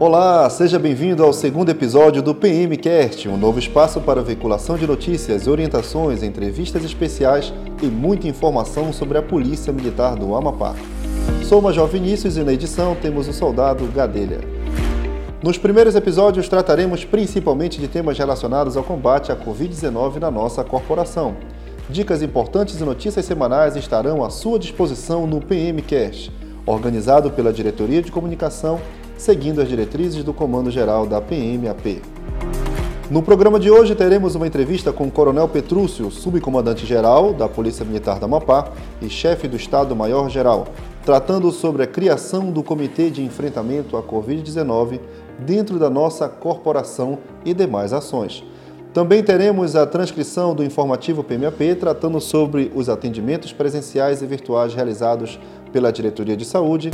Olá, 0.00 0.48
seja 0.48 0.78
bem-vindo 0.78 1.24
ao 1.24 1.32
segundo 1.32 1.70
episódio 1.70 2.22
do 2.22 2.32
PMcast, 2.32 3.28
um 3.28 3.36
novo 3.36 3.58
espaço 3.58 4.00
para 4.00 4.22
veiculação 4.22 4.78
de 4.78 4.86
notícias, 4.86 5.48
orientações, 5.48 6.22
entrevistas 6.22 6.84
especiais 6.84 7.52
e 7.82 7.86
muita 7.86 8.28
informação 8.28 8.92
sobre 8.92 9.18
a 9.18 9.22
Polícia 9.22 9.72
Militar 9.72 10.14
do 10.14 10.36
Amapá. 10.36 10.76
Sou 11.42 11.60
Major 11.60 11.88
Vinícius 11.88 12.36
e 12.36 12.44
na 12.44 12.52
edição 12.52 12.94
temos 12.94 13.26
o 13.26 13.32
soldado 13.32 13.84
Gadelha. 13.88 14.38
Nos 15.42 15.58
primeiros 15.58 15.96
episódios 15.96 16.48
trataremos 16.48 17.04
principalmente 17.04 17.80
de 17.80 17.88
temas 17.88 18.16
relacionados 18.16 18.76
ao 18.76 18.84
combate 18.84 19.32
à 19.32 19.36
Covid-19 19.36 20.20
na 20.20 20.30
nossa 20.30 20.62
corporação. 20.62 21.34
Dicas 21.90 22.22
importantes 22.22 22.80
e 22.80 22.84
notícias 22.84 23.24
semanais 23.24 23.74
estarão 23.74 24.24
à 24.24 24.30
sua 24.30 24.60
disposição 24.60 25.26
no 25.26 25.40
PMcast, 25.40 26.30
organizado 26.64 27.32
pela 27.32 27.52
Diretoria 27.52 28.00
de 28.00 28.12
Comunicação 28.12 28.78
seguindo 29.18 29.60
as 29.60 29.68
diretrizes 29.68 30.22
do 30.22 30.32
Comando 30.32 30.70
Geral 30.70 31.06
da 31.06 31.20
PMAP. 31.20 32.00
No 33.10 33.22
programa 33.22 33.58
de 33.58 33.70
hoje 33.70 33.94
teremos 33.94 34.34
uma 34.34 34.46
entrevista 34.46 34.92
com 34.92 35.08
o 35.08 35.10
Coronel 35.10 35.48
Petrúcio, 35.48 36.10
subcomandante-geral 36.10 37.32
da 37.32 37.48
Polícia 37.48 37.84
Militar 37.84 38.20
da 38.20 38.26
Amapá 38.26 38.70
e 39.02 39.08
chefe 39.08 39.48
do 39.48 39.56
Estado-Maior-Geral, 39.56 40.68
tratando 41.04 41.50
sobre 41.50 41.82
a 41.82 41.86
criação 41.86 42.52
do 42.52 42.62
Comitê 42.62 43.10
de 43.10 43.24
Enfrentamento 43.24 43.96
à 43.96 44.02
Covid-19 44.02 45.00
dentro 45.38 45.78
da 45.78 45.90
nossa 45.90 46.28
corporação 46.28 47.18
e 47.44 47.52
demais 47.52 47.92
ações. 47.92 48.44
Também 48.92 49.22
teremos 49.22 49.74
a 49.74 49.86
transcrição 49.86 50.54
do 50.54 50.62
informativo 50.62 51.24
PMAP 51.24 51.76
tratando 51.80 52.20
sobre 52.20 52.70
os 52.74 52.88
atendimentos 52.88 53.52
presenciais 53.52 54.22
e 54.22 54.26
virtuais 54.26 54.74
realizados 54.74 55.40
pela 55.72 55.90
Diretoria 55.90 56.36
de 56.36 56.44
Saúde 56.44 56.90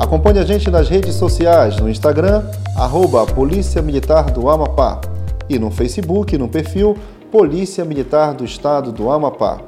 Acompanhe 0.00 0.38
a 0.38 0.44
gente 0.44 0.70
nas 0.70 0.88
redes 0.88 1.14
sociais, 1.16 1.76
no 1.76 1.86
Instagram, 1.86 2.42
arroba 2.74 3.26
Polícia 3.26 3.82
Militar 3.82 4.30
do 4.30 4.48
Amapá 4.48 4.98
e 5.46 5.58
no 5.58 5.70
Facebook, 5.70 6.38
no 6.38 6.48
perfil 6.48 6.96
Polícia 7.30 7.84
Militar 7.84 8.32
do 8.32 8.42
Estado 8.42 8.92
do 8.92 9.10
Amapá. 9.10 9.60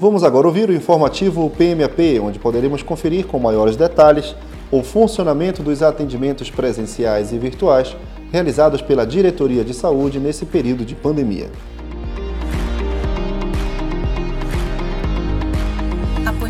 Vamos 0.00 0.24
agora 0.24 0.48
ouvir 0.48 0.68
o 0.68 0.74
informativo 0.74 1.48
PMAP, 1.50 2.18
onde 2.20 2.40
poderemos 2.40 2.82
conferir 2.82 3.26
com 3.26 3.38
maiores 3.38 3.76
detalhes 3.76 4.34
o 4.72 4.82
funcionamento 4.82 5.62
dos 5.62 5.80
atendimentos 5.80 6.50
presenciais 6.50 7.32
e 7.32 7.38
virtuais 7.38 7.96
realizados 8.32 8.82
pela 8.82 9.06
Diretoria 9.06 9.64
de 9.64 9.72
Saúde 9.72 10.18
nesse 10.18 10.44
período 10.44 10.84
de 10.84 10.96
pandemia. 10.96 11.48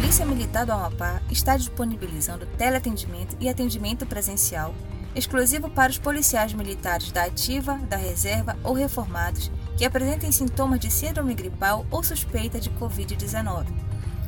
Polícia 0.09 0.25
Militar 0.25 0.65
do 0.65 0.73
Amapá 0.73 1.21
está 1.31 1.55
disponibilizando 1.55 2.47
teleatendimento 2.57 3.37
e 3.39 3.47
atendimento 3.47 4.07
presencial 4.07 4.75
exclusivo 5.15 5.69
para 5.69 5.91
os 5.91 5.99
policiais 5.99 6.55
militares 6.55 7.13
da 7.13 7.25
ativa, 7.25 7.75
da 7.91 7.99
reserva 7.99 8.57
ou 8.65 8.73
reformados 8.73 9.53
que 9.77 9.85
apresentem 9.85 10.33
sintomas 10.33 10.81
de 10.81 10.91
síndrome 10.91 11.35
gripal 11.35 11.85
ou 11.91 12.03
suspeita 12.03 12.59
de 12.59 12.71
Covid-19. 12.71 13.67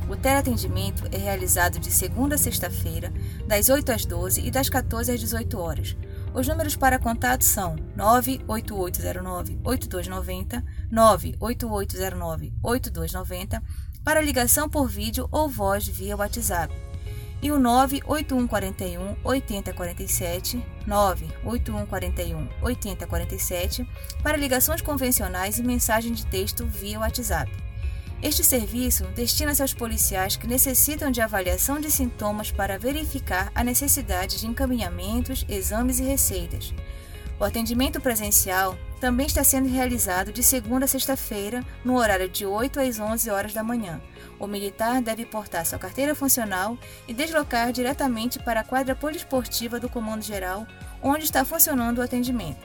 O 0.07 0.15
teleatendimento 0.15 1.01
é 1.11 1.17
realizado 1.17 1.79
de 1.79 1.89
segunda 1.89 2.35
a 2.35 2.37
sexta-feira, 2.37 3.11
das 3.47 3.69
8 3.69 3.91
às 3.91 4.05
12 4.05 4.41
e 4.41 4.51
das 4.51 4.69
14 4.69 5.13
às 5.13 5.19
18 5.19 5.57
horas. 5.57 5.97
Os 6.31 6.47
números 6.47 6.75
para 6.75 6.99
contato 6.99 7.43
são 7.43 7.75
98809-8290, 7.97 10.63
98809-8290 10.93 13.63
para 14.03 14.21
ligação 14.21 14.69
por 14.69 14.87
vídeo 14.87 15.27
ou 15.31 15.47
voz 15.47 15.87
via 15.87 16.15
WhatsApp. 16.15 16.73
E 17.41 17.51
o 17.51 17.57
98141 17.57 19.15
8047, 19.23 20.63
98141 20.85 22.47
8047 22.61 23.87
para 24.21 24.37
ligações 24.37 24.81
convencionais 24.81 25.57
e 25.57 25.63
mensagem 25.63 26.13
de 26.13 26.25
texto 26.25 26.65
via 26.65 26.99
WhatsApp. 26.99 27.51
Este 28.21 28.43
serviço 28.43 29.05
destina-se 29.15 29.63
aos 29.63 29.73
policiais 29.73 30.35
que 30.35 30.45
necessitam 30.45 31.09
de 31.09 31.21
avaliação 31.21 31.79
de 31.79 31.89
sintomas 31.89 32.51
para 32.51 32.77
verificar 32.77 33.51
a 33.55 33.63
necessidade 33.63 34.39
de 34.39 34.45
encaminhamentos, 34.45 35.43
exames 35.49 35.99
e 35.99 36.03
receitas. 36.03 36.71
O 37.39 37.43
atendimento 37.43 37.99
presencial 37.99 38.77
também 39.01 39.25
está 39.25 39.43
sendo 39.43 39.67
realizado 39.67 40.31
de 40.31 40.43
segunda 40.43 40.85
a 40.85 40.87
sexta-feira, 40.87 41.65
no 41.83 41.97
horário 41.97 42.29
de 42.29 42.45
8 42.45 42.79
às 42.79 42.99
11 42.99 43.31
horas 43.31 43.51
da 43.51 43.63
manhã. 43.63 43.99
O 44.39 44.45
militar 44.45 45.01
deve 45.01 45.25
portar 45.25 45.65
sua 45.65 45.79
carteira 45.79 46.13
funcional 46.13 46.77
e 47.07 47.13
deslocar 47.13 47.73
diretamente 47.73 48.37
para 48.37 48.59
a 48.59 48.63
quadra 48.63 48.95
poliesportiva 48.95 49.79
do 49.79 49.89
Comando 49.89 50.21
Geral, 50.21 50.67
onde 51.01 51.23
está 51.23 51.43
funcionando 51.43 51.97
o 51.97 52.01
atendimento. 52.03 52.63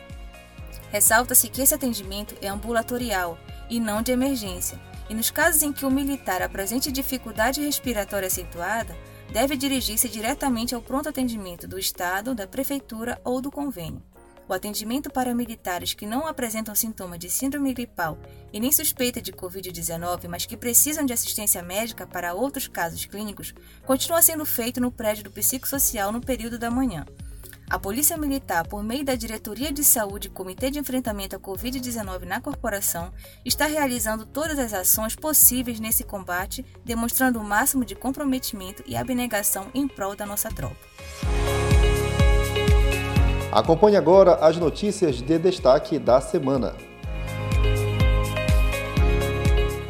Ressalta-se 0.90 1.48
que 1.48 1.62
esse 1.62 1.74
atendimento 1.74 2.36
é 2.42 2.48
ambulatorial 2.48 3.38
e 3.70 3.80
não 3.80 4.02
de 4.02 4.12
emergência, 4.12 4.78
e 5.08 5.14
nos 5.14 5.30
casos 5.30 5.62
em 5.62 5.72
que 5.72 5.86
o 5.86 5.90
militar 5.90 6.42
apresente 6.42 6.92
dificuldade 6.92 7.62
respiratória 7.62 8.26
acentuada, 8.26 8.94
deve 9.32 9.56
dirigir-se 9.56 10.06
diretamente 10.06 10.74
ao 10.74 10.82
pronto 10.82 11.08
atendimento 11.08 11.66
do 11.66 11.78
Estado, 11.78 12.34
da 12.34 12.46
Prefeitura 12.46 13.18
ou 13.24 13.40
do 13.40 13.50
convênio. 13.50 14.02
O 14.48 14.52
atendimento 14.52 15.10
para 15.10 15.34
militares 15.34 15.92
que 15.92 16.06
não 16.06 16.26
apresentam 16.26 16.74
sintoma 16.74 17.18
de 17.18 17.28
síndrome 17.28 17.74
gripal 17.74 18.16
e 18.52 18.60
nem 18.60 18.70
suspeita 18.70 19.20
de 19.20 19.32
Covid-19, 19.32 20.28
mas 20.28 20.46
que 20.46 20.56
precisam 20.56 21.04
de 21.04 21.12
assistência 21.12 21.62
médica 21.62 22.06
para 22.06 22.32
outros 22.32 22.68
casos 22.68 23.04
clínicos, 23.04 23.52
continua 23.84 24.22
sendo 24.22 24.46
feito 24.46 24.80
no 24.80 24.92
prédio 24.92 25.24
do 25.24 25.32
psicossocial 25.32 26.12
no 26.12 26.20
período 26.20 26.58
da 26.58 26.70
manhã. 26.70 27.04
A 27.68 27.80
Polícia 27.80 28.16
Militar, 28.16 28.64
por 28.68 28.84
meio 28.84 29.04
da 29.04 29.16
Diretoria 29.16 29.72
de 29.72 29.82
Saúde 29.82 30.28
e 30.28 30.30
Comitê 30.30 30.70
de 30.70 30.78
Enfrentamento 30.78 31.34
à 31.34 31.40
Covid-19 31.40 32.22
na 32.22 32.40
corporação, 32.40 33.12
está 33.44 33.66
realizando 33.66 34.24
todas 34.24 34.56
as 34.60 34.72
ações 34.72 35.16
possíveis 35.16 35.80
nesse 35.80 36.04
combate, 36.04 36.64
demonstrando 36.84 37.40
o 37.40 37.44
máximo 37.44 37.84
de 37.84 37.96
comprometimento 37.96 38.84
e 38.86 38.94
abnegação 38.94 39.68
em 39.74 39.88
prol 39.88 40.14
da 40.14 40.24
nossa 40.24 40.48
tropa. 40.48 40.76
Acompanhe 43.52 43.96
agora 43.96 44.34
as 44.40 44.56
notícias 44.56 45.22
de 45.22 45.38
destaque 45.38 45.98
da 45.98 46.20
semana. 46.20 46.74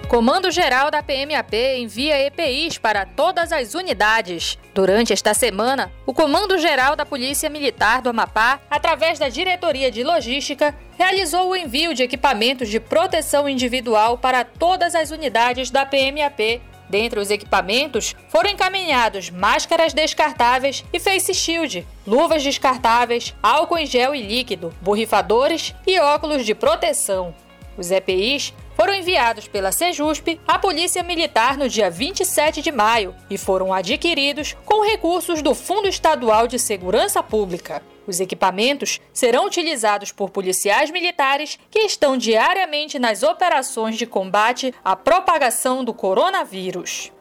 Comando 0.08 0.52
Geral 0.52 0.88
da 0.88 1.02
PMAP 1.02 1.52
envia 1.78 2.26
EPIs 2.26 2.78
para 2.78 3.04
todas 3.04 3.50
as 3.50 3.74
unidades. 3.74 4.56
Durante 4.72 5.12
esta 5.12 5.34
semana, 5.34 5.90
o 6.06 6.14
Comando 6.14 6.56
Geral 6.58 6.94
da 6.94 7.04
Polícia 7.04 7.50
Militar 7.50 8.00
do 8.00 8.10
Amapá, 8.10 8.60
através 8.70 9.18
da 9.18 9.28
Diretoria 9.28 9.90
de 9.90 10.04
Logística, 10.04 10.72
realizou 10.96 11.50
o 11.50 11.56
envio 11.56 11.92
de 11.92 12.04
equipamentos 12.04 12.68
de 12.68 12.78
proteção 12.78 13.48
individual 13.48 14.16
para 14.16 14.44
todas 14.44 14.94
as 14.94 15.10
unidades 15.10 15.70
da 15.70 15.84
PMAP 15.84 16.62
Dentre 16.88 17.18
os 17.18 17.30
equipamentos, 17.30 18.14
foram 18.28 18.50
encaminhados 18.50 19.30
máscaras 19.30 19.92
descartáveis 19.92 20.84
e 20.92 21.00
face 21.00 21.34
shield, 21.34 21.86
luvas 22.06 22.42
descartáveis, 22.42 23.34
álcool 23.42 23.78
em 23.78 23.86
gel 23.86 24.14
e 24.14 24.22
líquido, 24.22 24.72
borrifadores 24.80 25.74
e 25.86 25.98
óculos 25.98 26.44
de 26.46 26.54
proteção. 26.54 27.34
Os 27.76 27.90
EPIs 27.90 28.54
foram 28.74 28.94
enviados 28.94 29.48
pela 29.48 29.72
Sejusp 29.72 30.40
à 30.46 30.58
Polícia 30.58 31.02
Militar 31.02 31.56
no 31.56 31.68
dia 31.68 31.90
27 31.90 32.62
de 32.62 32.70
maio 32.70 33.14
e 33.28 33.36
foram 33.36 33.72
adquiridos 33.72 34.54
com 34.64 34.84
recursos 34.84 35.42
do 35.42 35.54
Fundo 35.54 35.88
Estadual 35.88 36.46
de 36.46 36.58
Segurança 36.58 37.22
Pública. 37.22 37.82
Os 38.06 38.20
equipamentos 38.20 39.00
serão 39.12 39.46
utilizados 39.46 40.12
por 40.12 40.30
policiais 40.30 40.90
militares 40.90 41.58
que 41.70 41.80
estão 41.80 42.16
diariamente 42.16 42.98
nas 42.98 43.22
operações 43.22 43.96
de 43.96 44.06
combate 44.06 44.72
à 44.84 44.94
propagação 44.94 45.84
do 45.84 45.92
coronavírus. 45.92 47.12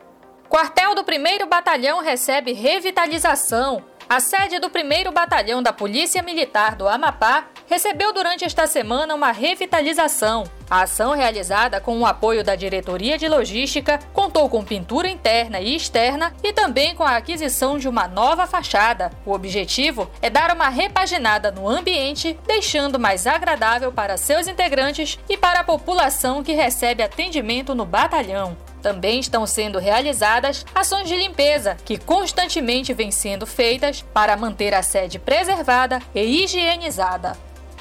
Quartel 0.47 0.93
do 0.93 1.01
1 1.01 1.47
Batalhão 1.47 2.01
recebe 2.01 2.53
revitalização. 2.53 3.83
A 4.07 4.19
sede 4.19 4.59
do 4.59 4.67
1 4.67 5.11
Batalhão 5.11 5.63
da 5.63 5.73
Polícia 5.73 6.21
Militar 6.21 6.75
do 6.75 6.87
Amapá 6.87 7.45
recebeu 7.65 8.13
durante 8.13 8.45
esta 8.45 8.67
semana 8.67 9.15
uma 9.15 9.31
revitalização. 9.31 10.43
A 10.69 10.83
ação 10.83 11.13
realizada 11.13 11.81
com 11.81 11.99
o 11.99 12.05
apoio 12.05 12.43
da 12.43 12.55
Diretoria 12.55 13.17
de 13.17 13.27
Logística 13.27 13.97
contou 14.13 14.47
com 14.47 14.63
pintura 14.63 15.07
interna 15.07 15.59
e 15.59 15.75
externa 15.75 16.31
e 16.43 16.53
também 16.53 16.93
com 16.93 17.03
a 17.03 17.17
aquisição 17.17 17.79
de 17.79 17.89
uma 17.89 18.07
nova 18.07 18.45
fachada. 18.45 19.09
O 19.25 19.31
objetivo 19.31 20.07
é 20.21 20.29
dar 20.29 20.55
uma 20.55 20.69
repaginada 20.69 21.51
no 21.51 21.67
ambiente, 21.67 22.37
deixando 22.45 22.99
mais 22.99 23.25
agradável 23.25 23.91
para 23.91 24.17
seus 24.17 24.47
integrantes 24.47 25.17
e 25.27 25.35
para 25.35 25.61
a 25.61 25.63
população 25.63 26.43
que 26.43 26.53
recebe 26.53 27.01
atendimento 27.01 27.73
no 27.73 27.85
batalhão. 27.85 28.55
Também 28.85 29.19
estão 29.19 29.47
sendo 29.47 29.79
realizadas 29.79 30.63
ações 30.75 31.07
de 31.07 31.15
limpeza, 31.15 31.75
que 31.83 31.97
constantemente 31.97 32.93
vêm 32.93 33.09
sendo 33.09 33.47
feitas 33.47 34.05
para 34.13 34.37
manter 34.37 34.75
a 34.75 34.83
sede 34.83 35.17
preservada 35.17 35.99
e 36.13 36.21
higienizada. 36.21 37.35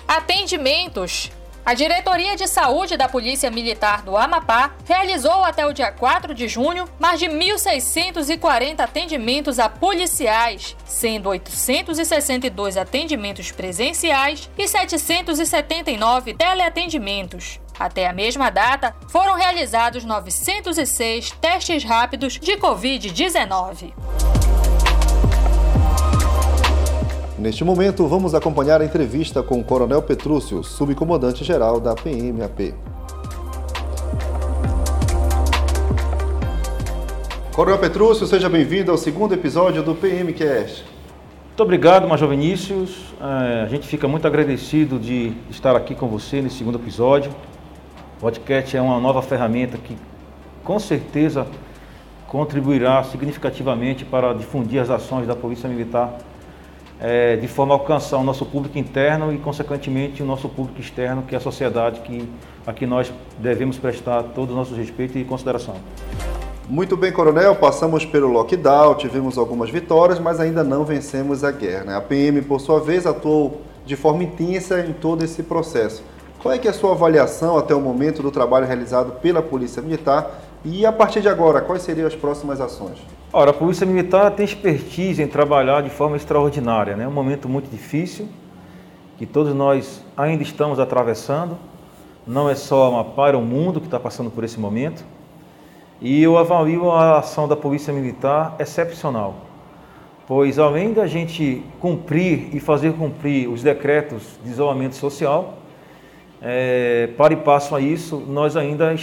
Atendimentos 0.09 1.31
A 1.63 1.75
Diretoria 1.75 2.37
de 2.37 2.49
Saúde 2.49 2.97
da 2.97 3.07
Polícia 3.07 3.51
Militar 3.51 4.01
do 4.01 4.17
Amapá 4.17 4.75
realizou 4.87 5.45
até 5.45 5.67
o 5.67 5.75
dia 5.75 5.93
4 5.93 6.35
de 6.35 6.49
junho 6.49 6.89
mais 6.99 7.21
de 7.21 7.27
1.640 7.27 8.81
atendimentos 8.81 9.59
a 9.59 9.69
policiais, 9.69 10.75
sendo 10.87 11.29
862 11.29 12.79
atendimentos 12.79 13.53
presenciais 13.53 14.49
e 14.57 14.67
779 14.67 16.33
teleatendimentos. 16.33 17.61
Até 17.79 18.07
a 18.07 18.13
mesma 18.13 18.51
data, 18.51 18.95
foram 19.09 19.35
realizados 19.35 20.05
906 20.05 21.33
testes 21.41 21.85
rápidos 21.85 22.35
de 22.35 22.53
Covid-19. 22.57 23.93
Neste 27.37 27.65
momento, 27.65 28.07
vamos 28.07 28.35
acompanhar 28.35 28.81
a 28.81 28.85
entrevista 28.85 29.43
com 29.43 29.59
o 29.61 29.65
Coronel 29.65 30.01
Petrúcio, 30.03 30.63
subcomandante-geral 30.63 31.81
da 31.81 31.95
PMAP. 31.95 32.75
Coronel 37.55 37.79
Petrúcio, 37.79 38.27
seja 38.27 38.49
bem-vindo 38.49 38.91
ao 38.91 38.97
segundo 38.97 39.35
episódio 39.35 39.83
do 39.83 39.95
PMCast. 39.95 40.85
Muito 41.47 41.63
obrigado, 41.63 42.09
Major 42.09 42.29
Vinícius. 42.29 43.15
É, 43.21 43.63
a 43.63 43.69
gente 43.69 43.87
fica 43.87 44.09
muito 44.09 44.27
agradecido 44.27 44.99
de 44.99 45.33
estar 45.51 45.77
aqui 45.77 45.95
com 45.95 46.09
você 46.09 46.43
nesse 46.43 46.57
segundo 46.57 46.79
episódio. 46.79 47.31
Podcast 48.25 48.75
é 48.75 48.81
uma 48.81 48.99
nova 48.99 49.21
ferramenta 49.21 49.77
que, 49.77 49.95
com 50.65 50.79
certeza, 50.79 51.47
contribuirá 52.27 53.05
significativamente 53.05 54.03
para 54.03 54.33
difundir 54.33 54.81
as 54.81 54.89
ações 54.89 55.27
da 55.27 55.37
Polícia 55.37 55.69
Militar 55.69 56.17
é, 56.99 57.37
de 57.37 57.47
forma 57.47 57.75
a 57.75 57.77
alcançar 57.77 58.17
o 58.17 58.25
nosso 58.25 58.47
público 58.47 58.79
interno 58.79 59.31
e, 59.31 59.37
consequentemente, 59.37 60.23
o 60.23 60.27
nosso 60.27 60.49
público 60.49 60.81
externo, 60.81 61.23
que 61.25 61.35
é 61.35 61.39
a 61.39 61.41
sociedade 61.41 62.01
que, 62.01 62.27
a 62.67 62.73
que 62.73 62.87
nós 62.87 63.13
devemos 63.39 63.77
prestar 63.77 64.23
todo 64.23 64.53
o 64.53 64.57
nosso 64.57 64.75
respeito 64.75 65.19
e 65.19 65.25
consideração. 65.27 65.75
Muito 66.67 66.97
bem, 66.97 67.13
Coronel, 67.13 67.55
passamos 67.57 68.07
pelo 68.07 68.29
lockdown, 68.29 68.95
tivemos 68.95 69.37
algumas 69.37 69.69
vitórias, 69.69 70.19
mas 70.19 70.41
ainda 70.41 70.65
não 70.65 70.83
vencemos 70.83 71.45
a 71.45 71.51
guerra. 71.51 71.85
Né? 71.85 71.95
A 71.95 72.01
PM, 72.01 72.41
por 72.41 72.59
sua 72.59 72.81
vez, 72.81 73.05
atuou 73.05 73.61
de 73.85 73.97
forma 73.97 74.25
intensa 74.25 74.81
em 74.81 74.95
todo 74.95 75.23
esse 75.23 75.43
processo. 75.43 76.03
Qual 76.45 76.55
é, 76.55 76.59
que 76.59 76.69
é 76.69 76.71
a 76.71 76.75
sua 76.75 76.93
avaliação 76.93 77.57
até 77.57 77.75
o 77.75 77.81
momento 77.81 78.23
do 78.23 78.31
trabalho 78.31 78.67
realizado 78.67 79.13
pela 79.13 79.41
Polícia 79.41 79.81
Militar 79.81 80.43
e, 80.63 80.85
a 80.85 80.93
partir 80.93 81.23
de 81.23 81.29
agora, 81.31 81.63
quais 81.63 81.81
seriam 81.81 82.07
as 82.07 82.15
próximas 82.15 82.61
ações? 82.61 82.99
Ora, 83.33 83.51
a 83.51 83.55
Polícia 83.55 83.87
Militar 83.87 84.31
tem 84.33 84.45
expertise 84.45 85.23
em 85.23 85.27
trabalhar 85.27 85.83
de 85.83 85.89
forma 85.89 86.19
extraordinária, 86.19 86.93
é 86.93 86.97
né? 86.97 87.09
um 87.09 87.11
momento 87.11 87.49
muito 87.49 87.71
difícil, 87.71 88.29
que 89.17 89.25
todos 89.25 89.55
nós 89.55 90.05
ainda 90.15 90.43
estamos 90.43 90.79
atravessando. 90.79 91.57
Não 92.27 92.51
é 92.51 92.55
só 92.55 92.89
Amapá, 92.89 93.31
é 93.31 93.37
o 93.37 93.41
mundo 93.41 93.81
que 93.81 93.87
está 93.87 93.99
passando 93.99 94.31
por 94.31 94.45
esse 94.45 94.61
momento. 94.61 95.03
E 95.99 96.23
eu 96.23 96.37
avalio 96.37 96.91
a 96.91 97.21
ação 97.21 97.49
da 97.49 97.57
Polícia 97.57 97.91
Militar 97.91 98.55
excepcional, 98.59 99.35
pois 100.29 100.59
além 100.59 100.93
da 100.93 101.07
gente 101.07 101.65
cumprir 101.81 102.55
e 102.55 102.61
fazer 102.61 102.93
cumprir 102.93 103.49
os 103.49 103.63
decretos 103.63 104.39
de 104.45 104.51
isolamento 104.51 104.95
social, 104.95 105.64
é, 106.47 107.09
para 107.17 107.33
e 107.33 107.37
passo 107.37 107.75
a 107.75 107.81
isso, 107.81 108.23
nós 108.29 108.55
ainda 108.55 108.95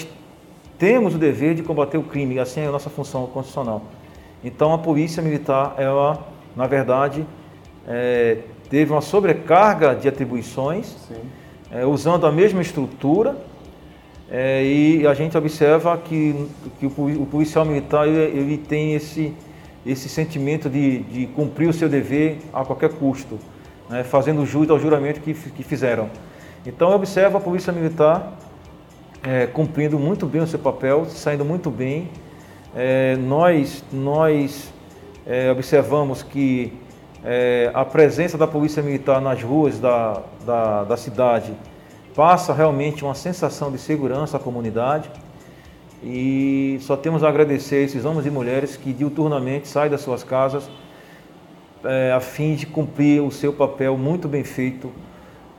temos 0.77 1.15
o 1.15 1.17
dever 1.17 1.55
de 1.55 1.63
combater 1.63 1.97
o 1.97 2.03
crime, 2.03 2.37
assim 2.37 2.61
é 2.61 2.67
a 2.67 2.71
nossa 2.71 2.89
função 2.89 3.25
constitucional. 3.25 3.81
Então 4.43 4.71
a 4.73 4.77
polícia 4.77 5.23
militar, 5.23 5.73
ela, 5.77 6.27
na 6.55 6.67
verdade, 6.67 7.25
é, 7.87 8.37
teve 8.69 8.91
uma 8.91 9.01
sobrecarga 9.01 9.95
de 9.95 10.07
atribuições, 10.07 10.95
é, 11.71 11.83
usando 11.83 12.27
a 12.27 12.31
mesma 12.31 12.61
estrutura, 12.61 13.35
é, 14.29 14.63
e 14.63 15.07
a 15.07 15.13
gente 15.15 15.35
observa 15.35 15.97
que, 15.97 16.47
que 16.79 16.85
o, 16.85 17.25
policial 17.25 17.65
militar 17.65 18.07
ele, 18.07 18.39
ele, 18.39 18.57
tem 18.57 18.93
esse, 18.93 19.33
esse 19.83 20.07
sentimento 20.07 20.69
de, 20.69 20.99
de 20.99 21.25
cumprir 21.27 21.67
o 21.67 21.73
seu 21.73 21.89
dever 21.89 22.37
a 22.53 22.63
qualquer 22.63 22.91
custo, 22.91 23.39
né, 23.89 24.03
fazendo 24.03 24.45
jus 24.45 24.69
ao 24.69 24.79
juramento 24.79 25.19
que, 25.21 25.33
que 25.33 25.63
fizeram. 25.63 26.07
Então 26.65 26.89
eu 26.89 26.95
observo 26.95 27.37
a 27.37 27.41
polícia 27.41 27.73
militar 27.73 28.33
é, 29.23 29.47
cumprindo 29.47 29.97
muito 29.97 30.27
bem 30.27 30.41
o 30.41 30.47
seu 30.47 30.59
papel, 30.59 31.05
saindo 31.05 31.43
muito 31.43 31.71
bem. 31.71 32.09
É, 32.75 33.15
nós, 33.15 33.83
nós 33.91 34.71
é, 35.25 35.51
observamos 35.51 36.21
que 36.21 36.73
é, 37.23 37.71
a 37.73 37.83
presença 37.83 38.37
da 38.37 38.47
Polícia 38.47 38.81
Militar 38.81 39.19
nas 39.19 39.41
ruas 39.41 39.79
da, 39.79 40.21
da, 40.45 40.83
da 40.83 40.97
cidade 40.97 41.53
passa 42.15 42.53
realmente 42.53 43.03
uma 43.03 43.15
sensação 43.15 43.71
de 43.71 43.77
segurança 43.77 44.37
à 44.37 44.39
comunidade. 44.39 45.09
E 46.03 46.77
só 46.81 46.95
temos 46.95 47.23
a 47.23 47.29
agradecer 47.29 47.77
a 47.77 47.81
esses 47.81 48.05
homens 48.05 48.25
e 48.25 48.29
mulheres 48.29 48.75
que 48.75 48.93
diuturnamente 48.93 49.67
saem 49.67 49.89
das 49.89 50.01
suas 50.01 50.23
casas 50.23 50.69
é, 51.83 52.11
a 52.11 52.19
fim 52.19 52.55
de 52.55 52.65
cumprir 52.67 53.21
o 53.21 53.31
seu 53.31 53.51
papel 53.51 53.97
muito 53.97 54.27
bem 54.27 54.43
feito 54.43 54.91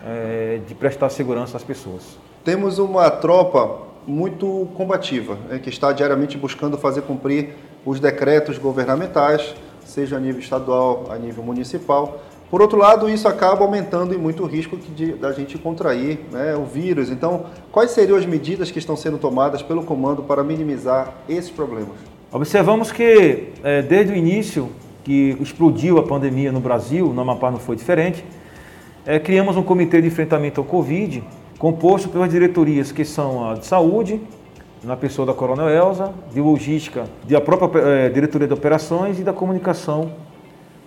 é, 0.04 0.60
de 0.66 0.74
prestar 0.74 1.08
segurança 1.10 1.56
às 1.56 1.64
pessoas. 1.64 2.18
Temos 2.44 2.78
uma 2.78 3.10
tropa 3.10 3.78
muito 4.06 4.66
combativa, 4.74 5.38
é, 5.50 5.58
que 5.58 5.68
está 5.68 5.92
diariamente 5.92 6.36
buscando 6.36 6.76
fazer 6.76 7.02
cumprir 7.02 7.50
os 7.84 8.00
decretos 8.00 8.58
governamentais, 8.58 9.54
seja 9.84 10.16
a 10.16 10.20
nível 10.20 10.40
estadual, 10.40 11.06
a 11.10 11.16
nível 11.16 11.42
municipal. 11.42 12.20
Por 12.50 12.60
outro 12.60 12.78
lado, 12.78 13.08
isso 13.08 13.26
acaba 13.26 13.64
aumentando 13.64 14.14
em 14.14 14.18
muito 14.18 14.42
o 14.42 14.46
risco 14.46 14.76
de, 14.76 15.12
da 15.14 15.32
gente 15.32 15.56
contrair 15.56 16.20
né, 16.30 16.54
o 16.54 16.64
vírus. 16.64 17.10
Então, 17.10 17.46
quais 17.70 17.92
seriam 17.92 18.18
as 18.18 18.26
medidas 18.26 18.70
que 18.70 18.78
estão 18.78 18.94
sendo 18.94 19.18
tomadas 19.18 19.62
pelo 19.62 19.84
comando 19.84 20.22
para 20.22 20.44
minimizar 20.44 21.14
esses 21.28 21.50
problemas? 21.50 21.96
Observamos 22.30 22.92
que 22.92 23.48
é, 23.62 23.82
desde 23.82 24.12
o 24.12 24.16
início 24.16 24.70
que 25.04 25.36
explodiu 25.40 25.98
a 25.98 26.02
pandemia 26.02 26.52
no 26.52 26.60
Brasil, 26.60 27.12
no 27.12 27.20
Amapá 27.20 27.50
não 27.50 27.58
foi 27.58 27.74
diferente, 27.74 28.24
é, 29.06 29.18
criamos 29.18 29.56
um 29.56 29.62
comitê 29.62 30.00
de 30.00 30.08
enfrentamento 30.08 30.60
ao 30.60 30.66
Covid, 30.66 31.22
composto 31.58 32.08
pelas 32.08 32.30
diretorias 32.30 32.92
que 32.92 33.04
são 33.04 33.50
a 33.50 33.54
de 33.54 33.66
saúde, 33.66 34.20
na 34.82 34.96
pessoa 34.96 35.26
da 35.26 35.32
Coronel 35.32 35.68
Elza, 35.68 36.12
de 36.32 36.40
logística, 36.40 37.04
da 37.28 37.40
própria 37.40 37.80
é, 37.80 38.08
diretoria 38.08 38.48
de 38.48 38.54
operações 38.54 39.18
e 39.18 39.22
da 39.22 39.32
comunicação 39.32 40.12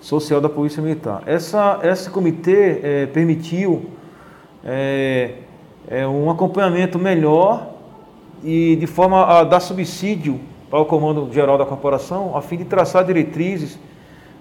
social 0.01 0.41
da 0.41 0.49
Polícia 0.49 0.81
Militar. 0.81 1.23
Essa, 1.25 1.79
esse 1.83 2.09
comitê 2.09 2.79
é, 2.83 3.05
permitiu 3.07 3.85
é, 4.63 5.35
um 6.07 6.29
acompanhamento 6.29 6.99
melhor 6.99 7.69
e 8.43 8.75
de 8.75 8.87
forma 8.87 9.25
a 9.25 9.43
dar 9.43 9.59
subsídio 9.59 10.39
para 10.69 10.79
o 10.79 10.85
Comando 10.85 11.31
Geral 11.31 11.57
da 11.57 11.65
Corporação, 11.65 12.35
a 12.35 12.41
fim 12.41 12.57
de 12.57 12.65
traçar 12.65 13.05
diretrizes 13.05 13.79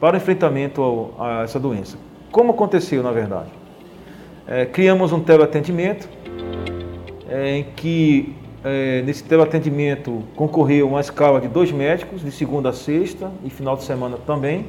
para 0.00 0.14
o 0.14 0.16
enfrentamento 0.16 1.10
a 1.18 1.42
essa 1.42 1.60
doença. 1.60 1.96
Como 2.32 2.52
aconteceu, 2.52 3.02
na 3.02 3.12
verdade? 3.12 3.63
É, 4.46 4.66
criamos 4.66 5.10
um 5.10 5.20
teleatendimento 5.20 6.08
é, 7.28 7.58
em 7.58 7.64
que 7.74 8.36
é, 8.62 9.02
nesse 9.02 9.24
teleatendimento 9.24 10.22
concorreu 10.36 10.88
uma 10.88 11.00
escala 11.00 11.40
de 11.40 11.48
dois 11.48 11.72
médicos, 11.72 12.22
de 12.22 12.30
segunda 12.30 12.68
a 12.68 12.72
sexta 12.72 13.32
e 13.42 13.48
final 13.48 13.76
de 13.76 13.84
semana 13.84 14.18
também, 14.26 14.66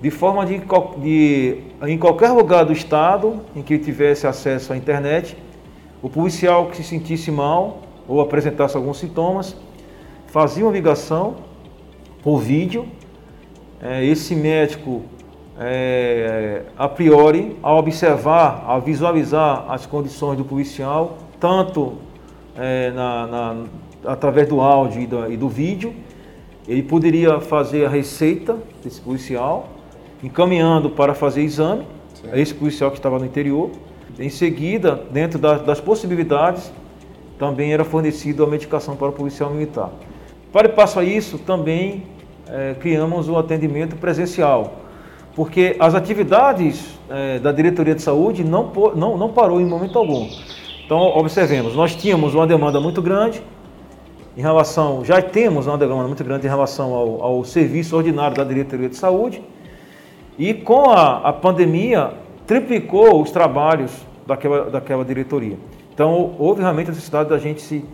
de 0.00 0.10
forma 0.10 0.44
de, 0.46 0.60
de 1.02 1.58
em 1.82 1.98
qualquer 1.98 2.30
lugar 2.30 2.64
do 2.64 2.72
estado 2.72 3.40
em 3.54 3.62
que 3.62 3.78
tivesse 3.78 4.26
acesso 4.26 4.72
à 4.72 4.76
internet, 4.76 5.36
o 6.02 6.08
policial 6.08 6.66
que 6.66 6.76
se 6.76 6.84
sentisse 6.84 7.30
mal 7.30 7.82
ou 8.08 8.20
apresentasse 8.20 8.76
alguns 8.76 8.98
sintomas, 8.98 9.56
fazia 10.26 10.64
uma 10.64 10.72
ligação 10.72 11.36
por 12.22 12.38
vídeo. 12.38 12.86
É, 13.82 14.04
esse 14.04 14.34
médico, 14.34 15.02
é, 15.58 16.62
a 16.76 16.88
priori, 16.88 17.56
ao 17.62 17.78
observar, 17.78 18.62
ao 18.66 18.80
visualizar 18.80 19.64
as 19.68 19.86
condições 19.86 20.36
do 20.36 20.44
policial, 20.44 21.16
tanto 21.40 21.94
é, 22.56 22.90
na, 22.90 23.26
na, 23.26 23.56
através 24.04 24.48
do 24.48 24.60
áudio 24.60 25.00
e 25.00 25.06
do, 25.06 25.32
e 25.32 25.36
do, 25.36 25.48
vídeo. 25.48 25.94
Ele 26.68 26.82
poderia 26.82 27.40
fazer 27.40 27.86
a 27.86 27.88
receita 27.88 28.56
desse 28.82 29.00
policial, 29.00 29.68
encaminhando 30.22 30.90
para 30.90 31.14
fazer 31.14 31.42
exame, 31.42 31.86
Sim. 32.14 32.28
esse 32.34 32.54
policial 32.54 32.90
que 32.90 32.98
estava 32.98 33.18
no 33.18 33.24
interior. 33.24 33.70
Em 34.18 34.28
seguida, 34.28 35.00
dentro 35.10 35.38
das, 35.38 35.62
das 35.62 35.80
possibilidades, 35.80 36.72
também 37.38 37.72
era 37.72 37.84
fornecida 37.84 38.42
a 38.44 38.46
medicação 38.46 38.96
para 38.96 39.08
o 39.08 39.12
policial 39.12 39.50
militar. 39.50 39.90
Para 40.52 40.68
passo 40.68 40.98
a 40.98 41.04
isso, 41.04 41.38
também 41.38 42.04
é, 42.48 42.74
criamos 42.80 43.28
o 43.28 43.36
atendimento 43.36 43.96
presencial, 43.96 44.85
porque 45.36 45.76
as 45.78 45.94
atividades 45.94 46.98
é, 47.10 47.38
da 47.38 47.52
diretoria 47.52 47.94
de 47.94 48.00
saúde 48.00 48.42
não, 48.42 48.72
não, 48.96 49.18
não 49.18 49.28
parou 49.28 49.60
em 49.60 49.66
momento 49.66 49.98
algum. 49.98 50.26
Então, 50.84 50.98
observemos, 50.98 51.76
nós 51.76 51.94
tínhamos 51.94 52.34
uma 52.34 52.46
demanda 52.46 52.80
muito 52.80 53.02
grande 53.02 53.42
em 54.34 54.40
relação, 54.40 55.04
já 55.04 55.20
temos 55.20 55.66
uma 55.66 55.76
demanda 55.76 56.06
muito 56.06 56.24
grande 56.24 56.46
em 56.46 56.48
relação 56.48 56.94
ao, 56.94 57.22
ao 57.22 57.44
serviço 57.44 57.94
ordinário 57.94 58.34
da 58.34 58.44
Diretoria 58.44 58.88
de 58.88 58.96
Saúde, 58.96 59.42
e 60.38 60.54
com 60.54 60.90
a, 60.90 61.28
a 61.28 61.32
pandemia 61.34 62.12
triplicou 62.46 63.20
os 63.20 63.30
trabalhos 63.30 63.92
daquela, 64.26 64.70
daquela 64.70 65.04
diretoria. 65.04 65.58
Então, 65.92 66.34
houve 66.38 66.62
realmente 66.62 66.88
a 66.88 66.92
necessidade 66.92 67.28
da 67.28 67.38
gente, 67.38 67.60
se, 67.60 67.84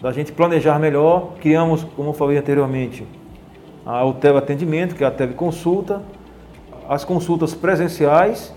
da 0.00 0.10
gente 0.10 0.32
planejar 0.32 0.78
melhor. 0.78 1.34
Criamos, 1.40 1.84
como 1.96 2.10
eu 2.10 2.14
falei 2.14 2.38
anteriormente, 2.38 3.04
a 3.84 4.04
UTEV 4.04 4.38
Atendimento, 4.38 4.94
que 4.94 5.02
é 5.02 5.06
a 5.06 5.10
TEV 5.10 5.34
Consulta, 5.34 6.02
as 6.88 7.04
consultas 7.04 7.54
presenciais 7.54 8.52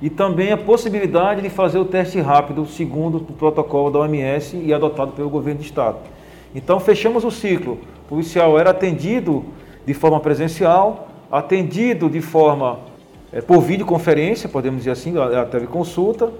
e 0.00 0.08
também 0.08 0.52
a 0.52 0.56
possibilidade 0.56 1.42
de 1.42 1.50
fazer 1.50 1.78
o 1.78 1.84
teste 1.84 2.20
rápido 2.20 2.64
segundo 2.66 3.16
o 3.16 3.32
protocolo 3.32 3.90
da 3.90 3.98
OMS 4.00 4.56
e 4.56 4.72
adotado 4.72 5.12
pelo 5.12 5.28
governo 5.28 5.60
do 5.60 5.64
estado. 5.64 5.98
Então 6.54 6.78
fechamos 6.78 7.24
o 7.24 7.30
ciclo. 7.30 7.78
O 8.04 8.08
policial 8.08 8.58
era 8.58 8.70
atendido 8.70 9.44
de 9.84 9.92
forma 9.94 10.20
presencial, 10.20 11.08
atendido 11.30 12.08
de 12.08 12.20
forma 12.20 12.78
é, 13.32 13.40
por 13.40 13.60
videoconferência, 13.60 14.48
podemos 14.48 14.78
dizer 14.78 14.92
assim, 14.92 15.14
a, 15.18 15.44
teleconsulta, 15.44 16.32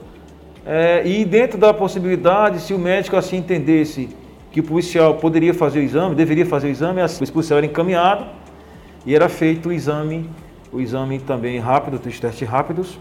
é, 0.65 1.07
e 1.07 1.25
dentro 1.25 1.59
da 1.59 1.75
possibilidade, 1.75 2.61
se 2.61 2.73
o 2.73 2.79
médico 2.79 3.17
assim 3.17 3.39
entendesse 3.39 4.09
que 4.51 4.61
o 4.61 4.63
policial 4.63 5.15
poderia 5.15 5.53
fazer 5.53 5.81
o 5.81 5.83
exame, 5.83 6.15
deveria 6.15 6.47
fazer 6.47 6.69
o 6.69 6.71
exame, 6.71 7.03
o 7.03 7.33
policial 7.33 7.59
era 7.59 7.67
encaminhado 7.67 8.27
e 9.05 9.15
era 9.15 9.29
feito 9.29 9.69
o 9.69 9.73
exame, 9.73 10.29
o 10.77 10.81
exame 10.81 11.19
também 11.19 11.59
rápido, 11.59 11.99
os 12.07 12.21
testes 12.21 12.47
rápidos, 12.47 12.99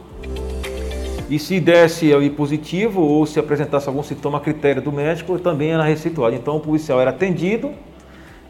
e 1.30 1.38
se 1.38 1.60
desse 1.60 2.14
ali 2.14 2.30
positivo 2.30 3.02
ou 3.02 3.26
se 3.26 3.38
apresentasse 3.38 3.90
algum 3.90 4.02
sintoma 4.02 4.38
a 4.38 4.42
critério 4.42 4.82
do 4.82 4.92
médico, 4.92 5.38
também 5.40 5.72
era 5.72 5.84
receituado. 5.84 6.36
Então 6.36 6.56
o 6.58 6.60
policial 6.60 7.02
era 7.02 7.10
atendido 7.10 7.74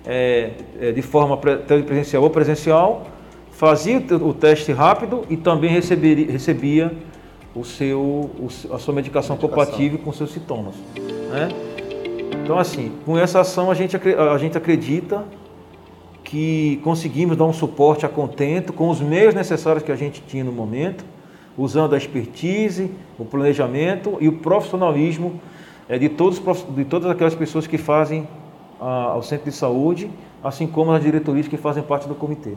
é, 0.05 0.51
é, 0.79 0.91
de 0.91 1.01
forma 1.01 1.37
presencial 1.37 2.21
ou 2.21 2.29
presencial, 2.29 3.07
fazia 3.49 3.97
o 3.97 4.33
teste 4.33 4.71
rápido 4.71 5.23
e 5.29 5.37
também 5.37 5.71
receberia, 5.71 6.31
recebia 6.31 6.93
o 7.55 7.63
seu, 7.63 7.99
o, 7.99 8.47
a 8.47 8.77
sua 8.77 8.93
medicação, 8.93 8.93
medicação, 8.93 9.37
compatível 9.37 9.97
com 9.99 10.11
seus 10.11 10.31
sintomas. 10.31 10.75
Né? 11.31 11.49
Então, 12.43 12.59
assim, 12.59 12.91
com 13.05 13.17
essa 13.17 13.39
ação 13.39 13.71
a 13.71 13.73
gente, 13.73 13.95
a 13.95 14.37
gente 14.37 14.55
acredita 14.55 15.23
que 16.35 16.81
conseguimos 16.83 17.37
dar 17.37 17.45
um 17.45 17.53
suporte 17.53 18.05
a 18.05 18.09
contento 18.09 18.73
com 18.73 18.89
os 18.89 18.99
meios 18.99 19.33
necessários 19.33 19.81
que 19.81 19.89
a 19.89 19.95
gente 19.95 20.21
tinha 20.27 20.43
no 20.43 20.51
momento 20.51 21.05
usando 21.57 21.95
a 21.95 21.97
expertise, 21.97 22.91
o 23.17 23.23
planejamento 23.23 24.17
e 24.19 24.27
o 24.27 24.33
profissionalismo 24.33 25.39
é, 25.87 25.97
de, 25.97 26.09
todos, 26.09 26.41
de 26.75 26.83
todas 26.83 27.09
aquelas 27.09 27.33
pessoas 27.33 27.65
que 27.65 27.77
fazem 27.77 28.27
a, 28.81 29.17
centro 29.23 29.49
de 29.49 29.55
saúde, 29.55 30.11
assim 30.43 30.67
como 30.67 30.91
as 30.91 31.01
diretorias 31.01 31.47
que 31.47 31.55
fazem 31.55 31.81
parte 31.81 32.05
do 32.05 32.15
comitê. 32.15 32.51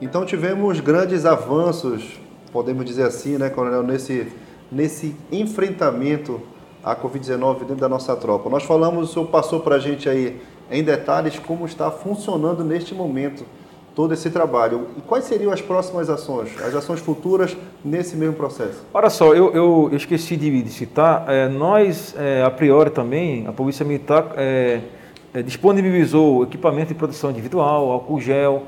Então 0.00 0.24
tivemos 0.24 0.80
grandes 0.80 1.26
avanços, 1.26 2.18
podemos 2.50 2.86
dizer 2.86 3.02
assim, 3.02 3.36
né, 3.36 3.50
Coronel, 3.50 3.82
nesse, 3.82 4.32
nesse 4.72 5.14
enfrentamento 5.30 6.40
à 6.82 6.96
Covid-19 6.96 7.58
dentro 7.58 7.76
da 7.76 7.88
nossa 7.90 8.16
tropa. 8.16 8.48
Nós 8.48 8.62
falamos, 8.62 9.10
o 9.10 9.12
senhor 9.12 9.26
passou 9.26 9.60
para 9.60 9.74
a 9.74 9.78
gente 9.78 10.08
aí 10.08 10.40
em 10.70 10.82
detalhes 10.82 11.38
como 11.38 11.66
está 11.66 11.90
funcionando 11.90 12.64
neste 12.64 12.94
momento 12.94 13.44
todo 13.98 14.14
esse 14.14 14.30
trabalho. 14.30 14.88
E 14.96 15.00
quais 15.00 15.24
seriam 15.24 15.52
as 15.52 15.60
próximas 15.60 16.08
ações, 16.08 16.50
as 16.62 16.72
ações 16.72 17.00
futuras 17.00 17.56
nesse 17.84 18.14
mesmo 18.14 18.34
processo? 18.34 18.84
Olha 18.94 19.10
só, 19.10 19.34
eu, 19.34 19.52
eu, 19.52 19.88
eu 19.90 19.96
esqueci 19.96 20.36
de, 20.36 20.62
de 20.62 20.70
citar, 20.70 21.24
é, 21.26 21.48
nós, 21.48 22.14
é, 22.16 22.44
a 22.44 22.50
priori 22.50 22.90
também, 22.90 23.46
a 23.48 23.52
Polícia 23.52 23.84
Militar 23.84 24.34
é, 24.36 24.80
é, 25.34 25.42
disponibilizou 25.42 26.44
equipamento 26.44 26.88
de 26.88 26.94
proteção 26.94 27.30
individual, 27.30 27.90
álcool 27.90 28.20
gel, 28.20 28.62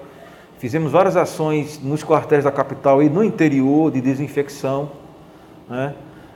fizemos 0.59 0.91
várias 0.91 1.17
ações 1.17 1.81
nos 1.81 2.03
quartéis 2.03 2.43
da 2.43 2.51
capital 2.51 3.01
e 3.01 3.09
no 3.09 3.23
interior 3.23 3.91
de 3.93 4.01
desinfecção. 4.01 4.91
Né? 5.69 5.95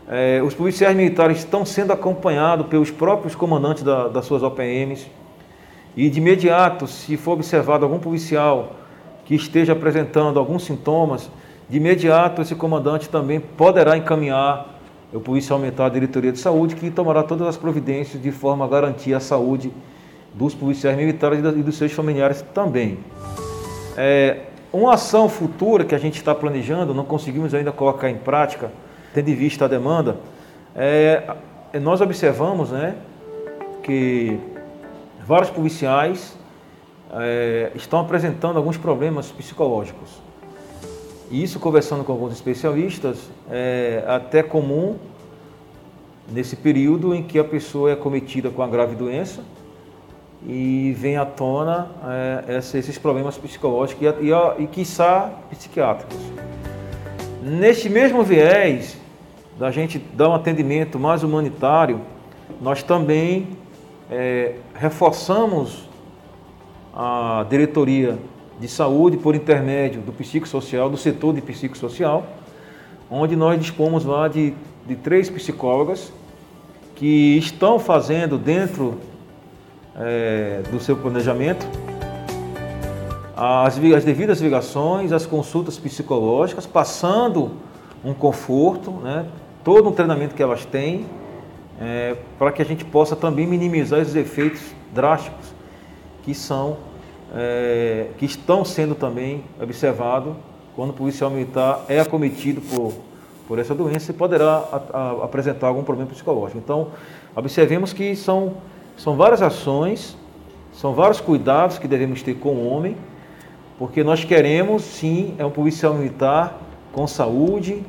É, 0.08 0.40
os 0.40 0.54
policiais 0.54 0.96
militares 0.96 1.38
estão 1.38 1.66
sendo 1.66 1.92
acompanhados 1.92 2.66
pelos 2.66 2.92
próprios 2.92 3.34
comandantes 3.34 3.82
da, 3.82 4.06
das 4.06 4.24
suas 4.24 4.42
OPMs. 4.42 5.06
E 5.96 6.10
de 6.10 6.18
imediato, 6.18 6.86
se 6.86 7.16
for 7.16 7.32
observado 7.32 7.84
algum 7.84 7.98
policial 7.98 8.72
que 9.24 9.34
esteja 9.34 9.72
apresentando 9.72 10.38
alguns 10.38 10.64
sintomas, 10.64 11.30
de 11.68 11.76
imediato 11.76 12.42
esse 12.42 12.54
comandante 12.54 13.08
também 13.08 13.40
poderá 13.40 13.96
encaminhar 13.96 14.74
o 15.12 15.20
policial 15.20 15.58
militar 15.58 15.86
à 15.86 15.88
diretoria 15.88 16.32
de 16.32 16.38
saúde, 16.38 16.74
que 16.74 16.90
tomará 16.90 17.22
todas 17.22 17.46
as 17.46 17.56
providências 17.56 18.20
de 18.20 18.32
forma 18.32 18.64
a 18.64 18.68
garantir 18.68 19.14
a 19.14 19.20
saúde 19.20 19.72
dos 20.34 20.54
policiais 20.54 20.96
militares 20.96 21.38
e 21.38 21.62
dos 21.62 21.76
seus 21.76 21.92
familiares 21.92 22.44
também. 22.52 22.98
É, 23.96 24.40
uma 24.72 24.94
ação 24.94 25.28
futura 25.28 25.84
que 25.84 25.94
a 25.94 25.98
gente 25.98 26.16
está 26.16 26.34
planejando, 26.34 26.92
não 26.92 27.04
conseguimos 27.04 27.54
ainda 27.54 27.70
colocar 27.70 28.10
em 28.10 28.16
prática, 28.16 28.72
tendo 29.14 29.30
em 29.30 29.34
vista 29.34 29.66
a 29.66 29.68
demanda, 29.68 30.16
é, 30.74 31.22
nós 31.80 32.00
observamos 32.00 32.72
né, 32.72 32.96
que 33.84 34.36
vários 35.26 35.50
policiais 35.50 36.36
é, 37.12 37.72
estão 37.74 38.00
apresentando 38.00 38.56
alguns 38.56 38.76
problemas 38.76 39.30
psicológicos. 39.30 40.22
E 41.30 41.42
isso, 41.42 41.58
conversando 41.58 42.04
com 42.04 42.12
alguns 42.12 42.32
especialistas, 42.32 43.30
é 43.50 44.04
até 44.06 44.42
comum 44.42 44.96
nesse 46.30 46.56
período 46.56 47.14
em 47.14 47.22
que 47.22 47.38
a 47.38 47.44
pessoa 47.44 47.90
é 47.90 47.96
cometida 47.96 48.50
com 48.50 48.62
a 48.62 48.66
grave 48.66 48.94
doença 48.94 49.42
e 50.46 50.94
vem 50.98 51.16
à 51.16 51.24
tona 51.24 51.88
é, 52.46 52.58
esses 52.58 52.98
problemas 52.98 53.38
psicológicos 53.38 54.06
e, 54.20 54.28
e, 54.28 54.64
e 54.64 54.66
quiçá 54.66 55.30
psiquiátricos. 55.50 56.18
Neste 57.42 57.88
mesmo 57.88 58.22
viés 58.22 58.98
da 59.58 59.70
gente 59.70 59.98
dar 59.98 60.28
um 60.28 60.34
atendimento 60.34 60.98
mais 60.98 61.22
humanitário, 61.22 62.00
nós 62.60 62.82
também 62.82 63.48
é, 64.10 64.56
reforçamos 64.74 65.88
a 66.94 67.44
diretoria 67.48 68.18
de 68.60 68.68
saúde 68.68 69.16
por 69.16 69.34
intermédio 69.34 70.00
do 70.00 70.12
psicossocial, 70.12 70.88
do 70.88 70.96
setor 70.96 71.34
de 71.34 71.40
psicossocial, 71.40 72.26
onde 73.10 73.34
nós 73.34 73.58
dispomos 73.60 74.04
lá 74.04 74.28
de, 74.28 74.54
de 74.86 74.96
três 74.96 75.28
psicólogas 75.28 76.12
que 76.94 77.36
estão 77.36 77.78
fazendo 77.78 78.38
dentro 78.38 79.00
é, 79.96 80.62
do 80.70 80.78
seu 80.78 80.96
planejamento 80.96 81.66
as, 83.36 83.78
as, 83.78 84.04
devidas 84.04 84.40
ligações, 84.40 85.12
as 85.12 85.26
consultas 85.26 85.76
psicológicas, 85.78 86.66
passando 86.66 87.50
um 88.04 88.14
conforto, 88.14 88.92
né, 88.92 89.26
todo 89.64 89.88
um 89.88 89.92
treinamento 89.92 90.34
que 90.34 90.42
elas 90.42 90.64
têm, 90.64 91.04
é, 91.80 92.16
para 92.38 92.52
que 92.52 92.62
a 92.62 92.64
gente 92.64 92.84
possa 92.84 93.16
também 93.16 93.46
minimizar 93.46 94.00
esses 94.00 94.14
efeitos 94.14 94.60
drásticos 94.92 95.52
que 96.22 96.34
são 96.34 96.76
é, 97.34 98.06
que 98.16 98.24
estão 98.24 98.64
sendo 98.64 98.94
também 98.94 99.42
observados 99.60 100.34
quando 100.76 100.90
o 100.90 100.92
policial 100.92 101.30
militar 101.30 101.84
é 101.88 102.00
acometido 102.00 102.60
por, 102.60 102.92
por 103.46 103.58
essa 103.58 103.74
doença 103.74 104.10
e 104.10 104.14
poderá 104.14 104.64
a, 104.72 104.98
a, 104.98 105.24
apresentar 105.24 105.68
algum 105.68 105.82
problema 105.82 106.10
psicológico. 106.10 106.58
Então, 106.58 106.88
observemos 107.34 107.92
que 107.92 108.14
são, 108.16 108.54
são 108.96 109.16
várias 109.16 109.42
ações, 109.42 110.16
são 110.72 110.92
vários 110.94 111.20
cuidados 111.20 111.78
que 111.78 111.88
devemos 111.88 112.22
ter 112.22 112.34
com 112.34 112.50
o 112.50 112.68
homem, 112.68 112.96
porque 113.78 114.04
nós 114.04 114.24
queremos, 114.24 114.82
sim, 114.82 115.34
é 115.38 115.44
um 115.44 115.50
policial 115.50 115.94
militar 115.94 116.60
com 116.92 117.06
saúde, 117.06 117.82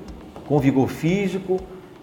com 0.47 0.59
vigor 0.59 0.87
físico, 0.87 1.59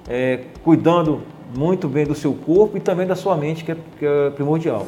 é, 0.09 0.45
cuidando 0.63 1.23
muito 1.57 1.89
bem 1.89 2.07
do 2.07 2.15
seu 2.15 2.33
corpo 2.33 2.77
e 2.77 2.81
também 2.81 3.07
da 3.07 3.15
sua 3.15 3.37
mente, 3.37 3.65
que 3.65 3.73
é, 3.73 3.77
que 3.99 4.07
é 4.07 4.31
primordial. 4.31 4.87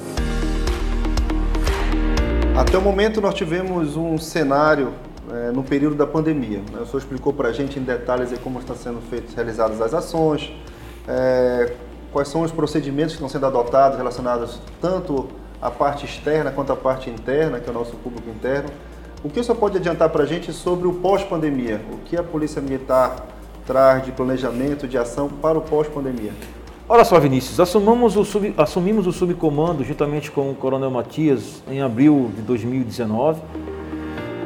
Até 2.56 2.78
o 2.78 2.80
momento 2.80 3.20
nós 3.20 3.34
tivemos 3.34 3.96
um 3.96 4.16
cenário 4.16 4.92
é, 5.30 5.50
no 5.50 5.62
período 5.62 5.96
da 5.96 6.06
pandemia. 6.06 6.58
Né? 6.72 6.80
O 6.80 6.86
senhor 6.86 6.98
explicou 6.98 7.32
para 7.32 7.48
a 7.48 7.52
gente 7.52 7.78
em 7.78 7.82
detalhes 7.82 8.32
como 8.38 8.58
estão 8.58 8.76
sendo 8.76 9.00
feitas, 9.10 9.34
realizadas 9.34 9.80
as 9.80 9.92
ações, 9.92 10.52
é, 11.08 11.72
quais 12.12 12.28
são 12.28 12.42
os 12.42 12.52
procedimentos 12.52 13.12
que 13.12 13.16
estão 13.16 13.28
sendo 13.28 13.46
adotados 13.46 13.98
relacionados 13.98 14.60
tanto 14.80 15.28
à 15.60 15.70
parte 15.70 16.04
externa 16.04 16.50
quanto 16.50 16.72
à 16.72 16.76
parte 16.76 17.10
interna, 17.10 17.58
que 17.58 17.68
é 17.68 17.72
o 17.72 17.74
nosso 17.74 17.96
público 17.96 18.30
interno. 18.30 18.70
O 19.24 19.28
que 19.28 19.40
o 19.40 19.44
senhor 19.44 19.56
pode 19.56 19.78
adiantar 19.78 20.10
para 20.10 20.22
a 20.22 20.26
gente 20.26 20.52
sobre 20.52 20.86
o 20.86 20.92
pós-pandemia? 20.92 21.80
O 21.90 21.98
que 21.98 22.16
a 22.16 22.22
Polícia 22.22 22.62
Militar 22.62 23.33
traz 23.66 24.04
de 24.04 24.12
planejamento, 24.12 24.86
de 24.86 24.98
ação 24.98 25.28
para 25.28 25.58
o 25.58 25.60
pós-pandemia? 25.60 26.32
Olha 26.86 27.04
só, 27.04 27.18
Vinícius, 27.18 27.58
assumimos 27.58 28.14
o, 28.14 28.24
sub, 28.24 28.52
assumimos 28.58 29.06
o 29.06 29.12
subcomando 29.12 29.82
juntamente 29.82 30.30
com 30.30 30.50
o 30.50 30.54
Coronel 30.54 30.90
Matias 30.90 31.62
em 31.70 31.80
abril 31.80 32.30
de 32.36 32.42
2019. 32.42 33.40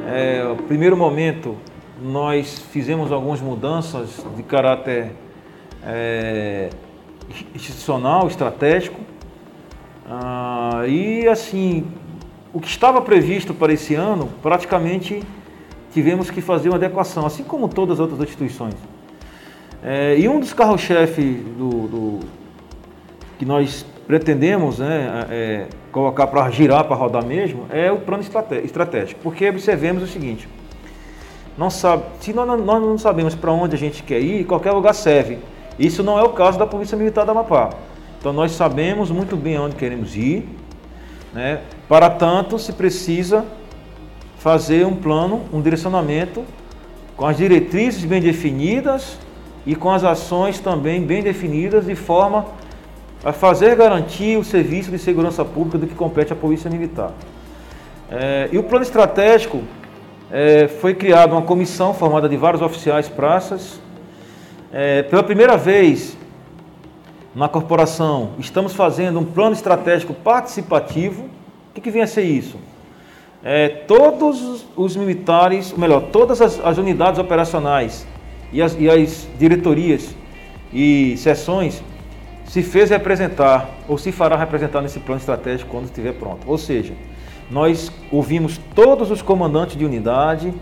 É, 0.06 0.44
no 0.44 0.62
primeiro 0.62 0.96
momento, 0.96 1.56
nós 2.00 2.60
fizemos 2.70 3.10
algumas 3.10 3.40
mudanças 3.40 4.24
de 4.36 4.42
caráter 4.44 5.12
é, 5.84 6.70
institucional, 7.54 8.28
estratégico. 8.28 9.00
Ah, 10.08 10.84
e 10.86 11.26
assim, 11.26 11.86
o 12.52 12.60
que 12.60 12.68
estava 12.68 13.00
previsto 13.00 13.52
para 13.52 13.72
esse 13.72 13.94
ano, 13.94 14.28
praticamente 14.40 15.22
tivemos 15.92 16.30
que 16.30 16.40
fazer 16.40 16.68
uma 16.68 16.76
adequação, 16.76 17.26
assim 17.26 17.42
como 17.42 17.68
todas 17.68 17.94
as 17.94 18.00
outras 18.00 18.20
instituições. 18.20 18.74
É, 19.82 20.18
e 20.18 20.28
um 20.28 20.40
dos 20.40 20.52
carros-chefe 20.52 21.22
do, 21.56 21.68
do, 21.86 22.20
que 23.38 23.44
nós 23.44 23.86
pretendemos 24.06 24.78
né, 24.78 25.26
é, 25.30 25.66
colocar 25.92 26.26
para 26.26 26.50
girar, 26.50 26.84
para 26.84 26.96
rodar 26.96 27.24
mesmo, 27.24 27.66
é 27.70 27.90
o 27.92 27.98
plano 27.98 28.24
estratégico. 28.64 29.20
Porque 29.22 29.48
observemos 29.48 30.02
o 30.02 30.06
seguinte, 30.06 30.48
não 31.56 31.70
sabe, 31.70 32.04
se 32.20 32.32
nós, 32.32 32.46
nós 32.46 32.82
não 32.82 32.98
sabemos 32.98 33.34
para 33.34 33.52
onde 33.52 33.76
a 33.76 33.78
gente 33.78 34.02
quer 34.02 34.20
ir, 34.20 34.44
qualquer 34.44 34.72
lugar 34.72 34.94
serve. 34.94 35.38
Isso 35.78 36.02
não 36.02 36.18
é 36.18 36.22
o 36.22 36.30
caso 36.30 36.58
da 36.58 36.66
Polícia 36.66 36.96
Militar 36.96 37.24
da 37.24 37.32
Amapá. 37.32 37.70
Então 38.18 38.32
nós 38.32 38.52
sabemos 38.52 39.10
muito 39.10 39.36
bem 39.36 39.58
onde 39.58 39.76
queremos 39.76 40.16
ir. 40.16 40.48
Né? 41.32 41.60
Para 41.88 42.10
tanto, 42.10 42.58
se 42.58 42.72
precisa 42.72 43.44
fazer 44.38 44.86
um 44.86 44.96
plano, 44.96 45.42
um 45.52 45.60
direcionamento 45.60 46.44
com 47.16 47.26
as 47.26 47.36
diretrizes 47.36 48.04
bem 48.04 48.20
definidas 48.20 49.18
e 49.66 49.74
com 49.74 49.90
as 49.90 50.04
ações 50.04 50.58
também 50.58 51.02
bem 51.02 51.22
definidas 51.22 51.86
de 51.86 51.94
forma 51.94 52.46
a 53.24 53.32
fazer 53.32 53.74
garantir 53.76 54.36
o 54.36 54.44
serviço 54.44 54.90
de 54.90 54.98
segurança 54.98 55.44
pública 55.44 55.78
do 55.78 55.86
que 55.86 55.94
compete 55.94 56.32
à 56.32 56.36
Polícia 56.36 56.70
Militar. 56.70 57.12
É, 58.10 58.48
e 58.52 58.58
o 58.58 58.62
plano 58.62 58.84
estratégico 58.84 59.62
é, 60.30 60.68
foi 60.68 60.94
criado 60.94 61.32
uma 61.32 61.42
comissão 61.42 61.92
formada 61.92 62.28
de 62.28 62.36
vários 62.36 62.62
oficiais 62.62 63.08
praças. 63.08 63.80
É, 64.72 65.02
pela 65.02 65.22
primeira 65.22 65.56
vez 65.56 66.16
na 67.34 67.48
corporação, 67.48 68.30
estamos 68.38 68.72
fazendo 68.72 69.18
um 69.18 69.24
plano 69.24 69.52
estratégico 69.52 70.14
participativo. 70.14 71.24
O 71.70 71.74
que, 71.74 71.80
que 71.80 71.90
vem 71.90 72.02
a 72.02 72.06
ser 72.06 72.22
isso? 72.22 72.56
É, 73.42 73.68
todos 73.68 74.66
os 74.76 74.96
militares, 74.96 75.72
ou 75.72 75.78
melhor, 75.78 76.02
todas 76.12 76.40
as, 76.40 76.58
as 76.64 76.78
unidades 76.78 77.20
operacionais 77.20 78.06
e 78.52 78.62
as, 78.62 78.76
e 78.78 78.88
as 78.88 79.28
diretorias 79.38 80.14
e 80.72 81.16
seções 81.16 81.82
se 82.44 82.62
fez 82.62 82.90
representar 82.90 83.68
ou 83.86 83.98
se 83.98 84.10
fará 84.10 84.36
representar 84.36 84.80
nesse 84.80 84.98
plano 85.00 85.20
estratégico 85.20 85.70
quando 85.70 85.84
estiver 85.84 86.14
pronto. 86.14 86.40
Ou 86.46 86.56
seja, 86.56 86.94
nós 87.50 87.92
ouvimos 88.10 88.58
todos 88.74 89.10
os 89.10 89.22
comandantes 89.22 89.76
de 89.76 89.84
unidade, 89.84 90.52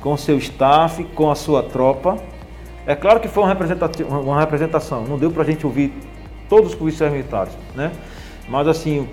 com 0.00 0.16
seu 0.16 0.38
staff, 0.38 1.02
com 1.14 1.30
a 1.30 1.34
sua 1.34 1.62
tropa. 1.62 2.16
É 2.86 2.94
claro 2.94 3.20
que 3.20 3.28
foi 3.28 3.42
uma 3.42 3.48
representação, 3.48 4.06
uma 4.08 4.40
representação. 4.40 5.04
não 5.04 5.18
deu 5.18 5.30
para 5.30 5.42
a 5.42 5.46
gente 5.46 5.66
ouvir 5.66 5.92
todos 6.48 6.70
os 6.70 6.74
policiais 6.74 7.12
militares, 7.12 7.52
né? 7.74 7.92
Mas 8.48 8.66
assim, 8.66 9.06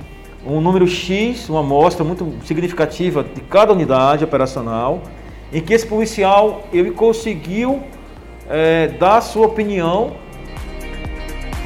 um 0.45 0.61
número 0.61 0.87
X, 0.87 1.49
uma 1.49 1.59
amostra 1.59 2.03
muito 2.03 2.31
significativa 2.45 3.23
de 3.23 3.41
cada 3.41 3.73
unidade 3.73 4.23
operacional, 4.23 5.01
em 5.51 5.61
que 5.61 5.73
esse 5.73 5.85
policial 5.85 6.63
ele 6.71 6.91
conseguiu 6.91 7.81
é, 8.49 8.87
dar 8.87 9.17
a 9.17 9.21
sua 9.21 9.47
opinião, 9.47 10.15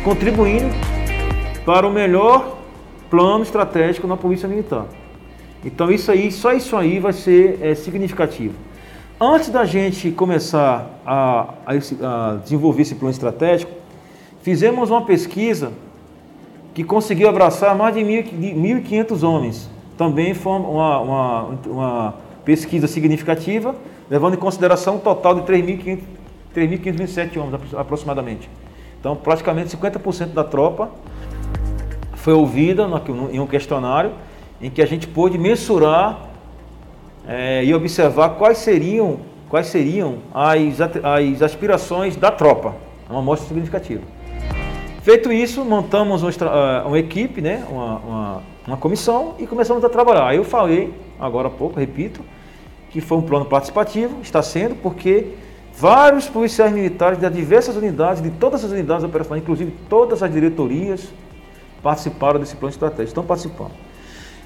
contribuindo 0.03 0.73
para 1.65 1.87
o 1.87 1.91
melhor 1.91 2.57
plano 3.09 3.43
estratégico 3.43 4.07
na 4.07 4.15
Polícia 4.15 4.47
Militar. 4.47 4.85
Então 5.63 5.91
isso 5.91 6.11
aí, 6.11 6.31
só 6.31 6.53
isso 6.53 6.75
aí 6.77 6.99
vai 6.99 7.13
ser 7.13 7.59
é, 7.61 7.75
significativo. 7.75 8.55
Antes 9.19 9.49
da 9.49 9.65
gente 9.65 10.11
começar 10.11 10.87
a, 11.05 11.53
a, 11.65 11.73
a 11.73 12.35
desenvolver 12.37 12.83
esse 12.83 12.95
plano 12.95 13.11
estratégico, 13.11 13.71
fizemos 14.41 14.89
uma 14.89 15.01
pesquisa 15.01 15.73
que 16.73 16.83
conseguiu 16.83 17.27
abraçar 17.27 17.75
mais 17.75 17.93
de 17.95 18.01
1.500 18.01 19.27
homens. 19.27 19.69
Também 19.97 20.33
foi 20.33 20.53
uma, 20.53 20.99
uma, 21.01 21.43
uma 21.65 22.13
pesquisa 22.45 22.87
significativa, 22.87 23.75
levando 24.09 24.35
em 24.35 24.37
consideração 24.37 24.95
um 24.95 24.99
total 24.99 25.35
de 25.35 25.41
3.527 26.55 27.37
homens 27.37 27.73
aproximadamente. 27.73 28.49
Então, 28.99 29.15
praticamente 29.15 29.75
50% 29.75 30.33
da 30.33 30.43
tropa 30.43 30.89
foi 32.15 32.33
ouvida 32.33 32.87
em 33.31 33.39
um 33.39 33.47
questionário 33.47 34.11
em 34.61 34.69
que 34.69 34.81
a 34.81 34.85
gente 34.85 35.07
pôde 35.07 35.37
mensurar 35.37 36.27
é, 37.27 37.63
e 37.63 37.73
observar 37.73 38.29
quais 38.31 38.57
seriam, 38.57 39.19
quais 39.47 39.67
seriam 39.67 40.17
as, 40.33 40.81
as 40.81 41.41
aspirações 41.41 42.15
da 42.15 42.31
tropa. 42.31 42.75
É 43.07 43.11
uma 43.11 43.19
amostra 43.19 43.47
significativa. 43.47 44.01
Feito 45.01 45.31
isso, 45.31 45.63
montamos 45.63 46.23
uma, 46.23 46.29
eh, 46.29 46.83
uma 46.85 46.99
equipe, 46.99 47.41
né, 47.41 47.65
uma, 47.69 47.97
uma, 47.99 48.43
uma, 48.67 48.77
comissão 48.77 49.33
e 49.39 49.47
começamos 49.47 49.83
a 49.83 49.89
trabalhar. 49.89 50.35
Eu 50.35 50.43
falei, 50.43 50.93
agora 51.17 51.47
há 51.47 51.51
pouco, 51.51 51.79
repito, 51.79 52.21
que 52.91 52.99
foi 52.99 53.17
um 53.17 53.21
plano 53.21 53.45
participativo, 53.45 54.17
está 54.21 54.41
sendo, 54.43 54.75
porque 54.75 55.27
vários 55.79 56.27
policiais 56.27 56.73
militares 56.73 57.17
de 57.17 57.29
diversas 57.29 57.75
unidades, 57.77 58.21
de 58.21 58.29
todas 58.31 58.65
as 58.65 58.71
unidades 58.71 59.03
operacionais, 59.05 59.41
inclusive 59.41 59.73
todas 59.87 60.21
as 60.21 60.31
diretorias, 60.31 61.07
participaram 61.81 62.37
desse 62.39 62.55
plano 62.57 62.71
estratégico, 62.71 63.07
estão 63.07 63.23
participando. 63.23 63.71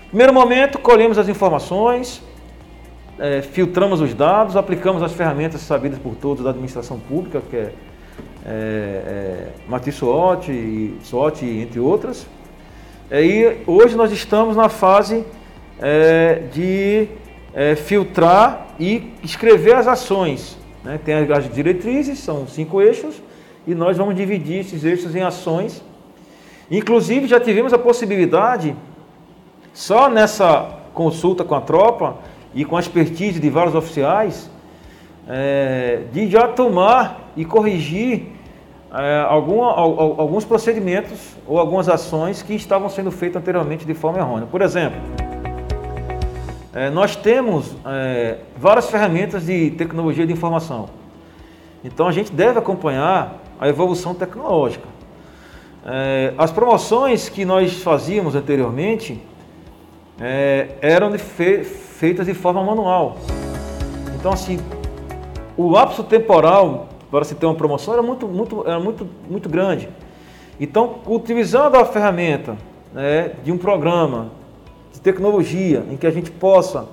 Primeiro 0.09 0.31
momento, 0.31 0.77
colhemos 0.77 1.17
as 1.17 1.27
informações, 1.27 2.21
é, 3.17 3.41
filtramos 3.41 3.99
os 3.99 4.13
dados, 4.13 4.55
aplicamos 4.55 5.01
as 5.01 5.11
ferramentas 5.11 5.61
sabidas 5.61 5.97
por 5.97 6.13
todos 6.13 6.43
da 6.43 6.51
administração 6.51 6.99
pública, 6.99 7.41
que 7.49 7.57
é, 7.57 7.73
é, 8.45 9.47
é 9.67 9.91
SWOT, 9.91 10.97
SWOT, 11.01 11.45
entre 11.45 11.79
outras. 11.79 12.27
É, 13.09 13.25
e 13.25 13.63
hoje 13.65 13.95
nós 13.95 14.11
estamos 14.11 14.55
na 14.55 14.69
fase 14.69 15.25
é, 15.81 16.43
de 16.53 17.07
é, 17.55 17.75
filtrar 17.75 18.67
e 18.79 19.13
escrever 19.23 19.75
as 19.75 19.87
ações. 19.87 20.61
Né? 20.83 20.99
Tem 21.03 21.15
as 21.15 21.49
diretrizes, 21.53 22.19
são 22.19 22.47
cinco 22.47 22.81
eixos, 22.81 23.21
e 23.65 23.73
nós 23.73 23.97
vamos 23.97 24.15
dividir 24.15 24.59
esses 24.59 24.83
eixos 24.83 25.15
em 25.15 25.21
ações. 25.21 25.83
Inclusive, 26.69 27.27
já 27.27 27.39
tivemos 27.39 27.73
a 27.73 27.77
possibilidade 27.77 28.75
só 29.73 30.09
nessa 30.09 30.79
consulta 30.93 31.43
com 31.43 31.55
a 31.55 31.61
tropa 31.61 32.17
e 32.53 32.63
com 32.65 32.77
a 32.77 32.79
expertise 32.79 33.39
de 33.39 33.49
vários 33.49 33.73
oficiais, 33.73 34.49
é, 35.27 36.01
de 36.11 36.29
já 36.29 36.47
tomar 36.47 37.31
e 37.35 37.45
corrigir 37.45 38.27
é, 38.93 39.25
alguma, 39.27 39.71
alguns 39.71 40.45
procedimentos 40.45 41.35
ou 41.47 41.57
algumas 41.57 41.89
ações 41.89 42.43
que 42.43 42.53
estavam 42.53 42.89
sendo 42.89 43.09
feitas 43.09 43.41
anteriormente 43.41 43.85
de 43.85 43.93
forma 43.93 44.19
errônea. 44.19 44.45
Por 44.45 44.61
exemplo, 44.61 44.99
é, 46.73 46.89
nós 46.89 47.15
temos 47.15 47.75
é, 47.85 48.37
várias 48.57 48.89
ferramentas 48.89 49.45
de 49.45 49.71
tecnologia 49.71 50.25
de 50.25 50.33
informação. 50.33 50.89
Então 51.83 52.07
a 52.07 52.11
gente 52.11 52.31
deve 52.31 52.57
acompanhar 52.57 53.41
a 53.59 53.67
evolução 53.67 54.15
tecnológica. 54.15 54.87
É, 55.85 56.33
as 56.37 56.51
promoções 56.51 57.29
que 57.29 57.45
nós 57.45 57.81
fazíamos 57.83 58.35
anteriormente, 58.35 59.21
é, 60.19 60.69
eram 60.81 61.11
de 61.11 61.17
fe 61.17 61.63
feitas 61.63 62.25
de 62.25 62.33
forma 62.33 62.63
manual. 62.63 63.17
Então, 64.15 64.33
assim, 64.33 64.59
o 65.55 65.69
lapso 65.69 66.03
temporal 66.03 66.89
para 67.09 67.23
se 67.23 67.35
ter 67.35 67.45
uma 67.45 67.55
promoção 67.55 67.93
era 67.93 68.03
muito, 68.03 68.27
muito, 68.27 68.63
era 68.65 68.79
muito, 68.79 69.07
muito 69.29 69.47
grande. 69.47 69.87
Então, 70.59 70.99
utilizando 71.05 71.75
a 71.75 71.85
ferramenta 71.85 72.57
né, 72.93 73.31
de 73.43 73.51
um 73.51 73.57
programa 73.57 74.31
de 74.93 75.01
tecnologia 75.01 75.83
em 75.91 75.97
que 75.97 76.07
a 76.07 76.11
gente 76.11 76.31
possa, 76.31 76.87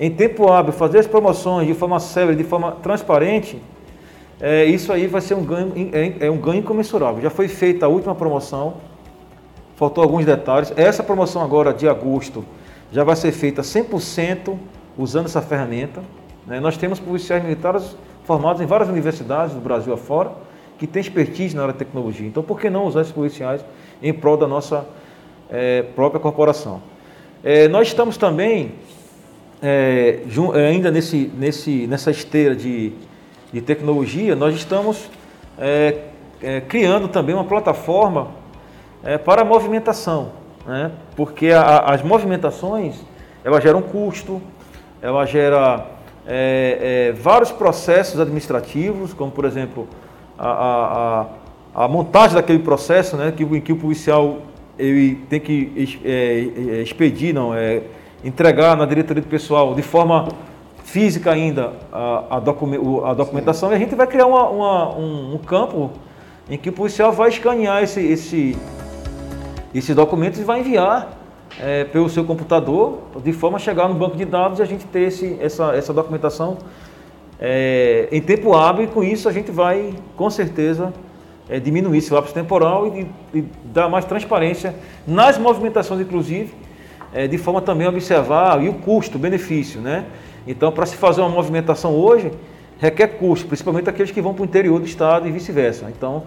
em 0.00 0.10
tempo 0.10 0.50
hábil, 0.50 0.72
fazer 0.72 0.98
as 1.00 1.06
promoções 1.06 1.66
de 1.66 1.74
forma 1.74 2.00
séria, 2.00 2.34
de 2.34 2.44
forma 2.44 2.72
transparente, 2.72 3.60
é, 4.40 4.64
isso 4.64 4.92
aí 4.92 5.06
vai 5.06 5.20
ser 5.20 5.34
um 5.34 5.44
ganho, 5.44 5.72
é, 5.92 6.26
é 6.26 6.30
um 6.30 6.38
ganho 6.38 6.60
incomensurável. 6.60 7.20
Já 7.20 7.30
foi 7.30 7.48
feita 7.48 7.86
a 7.86 7.88
última 7.88 8.14
promoção 8.14 8.74
faltou 9.82 10.04
alguns 10.04 10.24
detalhes. 10.24 10.72
Essa 10.76 11.02
promoção 11.02 11.42
agora 11.42 11.74
de 11.74 11.88
agosto 11.88 12.44
já 12.92 13.02
vai 13.02 13.16
ser 13.16 13.32
feita 13.32 13.62
100% 13.62 14.56
usando 14.96 15.26
essa 15.26 15.42
ferramenta. 15.42 16.02
Né? 16.46 16.60
Nós 16.60 16.76
temos 16.76 17.00
policiais 17.00 17.42
militares 17.42 17.96
formados 18.22 18.62
em 18.62 18.66
várias 18.66 18.88
universidades 18.88 19.54
do 19.56 19.60
Brasil 19.60 19.92
afora 19.92 20.30
que 20.78 20.86
têm 20.86 21.00
expertise 21.00 21.56
na 21.56 21.62
área 21.62 21.72
de 21.72 21.80
tecnologia. 21.80 22.26
Então, 22.26 22.44
por 22.44 22.60
que 22.60 22.70
não 22.70 22.86
usar 22.86 23.00
esses 23.00 23.12
policiais 23.12 23.64
em 24.00 24.12
prol 24.12 24.36
da 24.36 24.46
nossa 24.46 24.86
é, 25.50 25.82
própria 25.82 26.20
corporação? 26.20 26.80
É, 27.44 27.68
nós 27.68 27.88
estamos 27.88 28.16
também, 28.16 28.72
é, 29.62 30.20
ainda 30.68 30.90
nesse, 30.90 31.30
nesse, 31.36 31.86
nessa 31.86 32.10
esteira 32.10 32.54
de, 32.54 32.92
de 33.52 33.60
tecnologia, 33.60 34.36
nós 34.36 34.54
estamos 34.54 35.10
criando 36.68 37.06
também 37.06 37.34
uma 37.34 37.44
plataforma 37.44 38.28
é, 39.02 39.18
para 39.18 39.44
movimentação, 39.44 40.32
né? 40.66 40.92
porque 41.16 41.50
a, 41.50 41.78
as 41.78 42.02
movimentações 42.02 42.96
ela 43.44 43.60
gera 43.60 43.76
um 43.76 43.82
custo, 43.82 44.40
ela 45.00 45.26
gera 45.26 45.86
é, 46.26 47.10
é, 47.10 47.12
vários 47.12 47.50
processos 47.50 48.20
administrativos, 48.20 49.12
como 49.12 49.32
por 49.32 49.44
exemplo 49.44 49.88
a, 50.38 51.26
a, 51.74 51.84
a 51.84 51.88
montagem 51.88 52.36
daquele 52.36 52.60
processo, 52.60 53.16
né, 53.16 53.32
que, 53.32 53.42
em 53.42 53.60
que 53.60 53.72
o 53.72 53.76
policial 53.76 54.38
ele 54.82 55.14
tem 55.28 55.40
que 55.40 56.00
é, 56.04 56.78
é, 56.78 56.82
expedir, 56.82 57.32
não, 57.32 57.54
é, 57.54 57.82
entregar 58.24 58.76
na 58.76 58.84
diretoria 58.84 59.22
do 59.22 59.28
pessoal 59.28 59.74
de 59.74 59.82
forma 59.82 60.28
física 60.84 61.30
ainda 61.30 61.72
a, 61.92 62.24
a, 62.30 62.36
a 62.36 63.14
documentação 63.14 63.68
Sim. 63.68 63.74
e 63.74 63.76
a 63.76 63.78
gente 63.78 63.94
vai 63.94 64.06
criar 64.06 64.26
uma, 64.26 64.48
uma, 64.48 64.96
um, 64.96 65.34
um, 65.34 65.38
campo 65.38 65.90
em 66.50 66.58
que 66.58 66.68
o 66.68 66.72
policial 66.72 67.12
vai 67.12 67.28
escanear 67.28 67.82
esse, 67.82 68.00
esse, 68.00 68.56
esse 69.74 69.94
documento 69.94 70.38
e 70.40 70.44
vai 70.44 70.60
enviar 70.60 71.16
é, 71.60 71.84
pelo 71.84 72.08
seu 72.08 72.24
computador, 72.24 72.98
de 73.22 73.32
forma 73.32 73.56
a 73.56 73.60
chegar 73.60 73.88
no 73.88 73.94
banco 73.94 74.16
de 74.16 74.24
dados 74.24 74.58
e 74.58 74.62
a 74.62 74.64
gente 74.64 74.84
ter 74.86 75.02
esse, 75.02 75.38
essa, 75.40 75.74
essa 75.74 75.92
documentação 75.92 76.58
é, 77.40 78.08
em 78.10 78.20
tempo 78.20 78.54
hábil 78.54 78.84
e 78.84 78.86
com 78.88 79.02
isso 79.02 79.28
a 79.28 79.32
gente 79.32 79.50
vai, 79.50 79.94
com 80.16 80.28
certeza, 80.30 80.92
é, 81.48 81.58
diminuir 81.58 81.98
esse 81.98 82.12
lapso 82.12 82.32
temporal 82.32 82.86
e, 82.86 83.06
e, 83.34 83.44
dar 83.64 83.88
mais 83.88 84.04
transparência 84.04 84.74
nas 85.06 85.38
movimentações, 85.38 86.00
inclusive, 86.00 86.54
é, 87.12 87.26
de 87.26 87.38
forma 87.38 87.60
também 87.60 87.86
a 87.86 87.90
observar 87.90 88.62
e 88.62 88.68
o 88.68 88.74
custo, 88.74 89.16
o 89.16 89.20
benefício. 89.20 89.80
Né? 89.80 90.04
Então, 90.46 90.72
para 90.72 90.86
se 90.86 90.96
fazer 90.96 91.20
uma 91.20 91.30
movimentação 91.30 91.94
hoje, 91.94 92.30
requer 92.78 93.08
custo, 93.18 93.46
principalmente 93.46 93.88
aqueles 93.88 94.10
que 94.10 94.20
vão 94.20 94.34
para 94.34 94.42
o 94.42 94.44
interior 94.44 94.78
do 94.80 94.86
estado 94.86 95.28
e 95.28 95.30
vice-versa. 95.30 95.90
Então, 95.96 96.24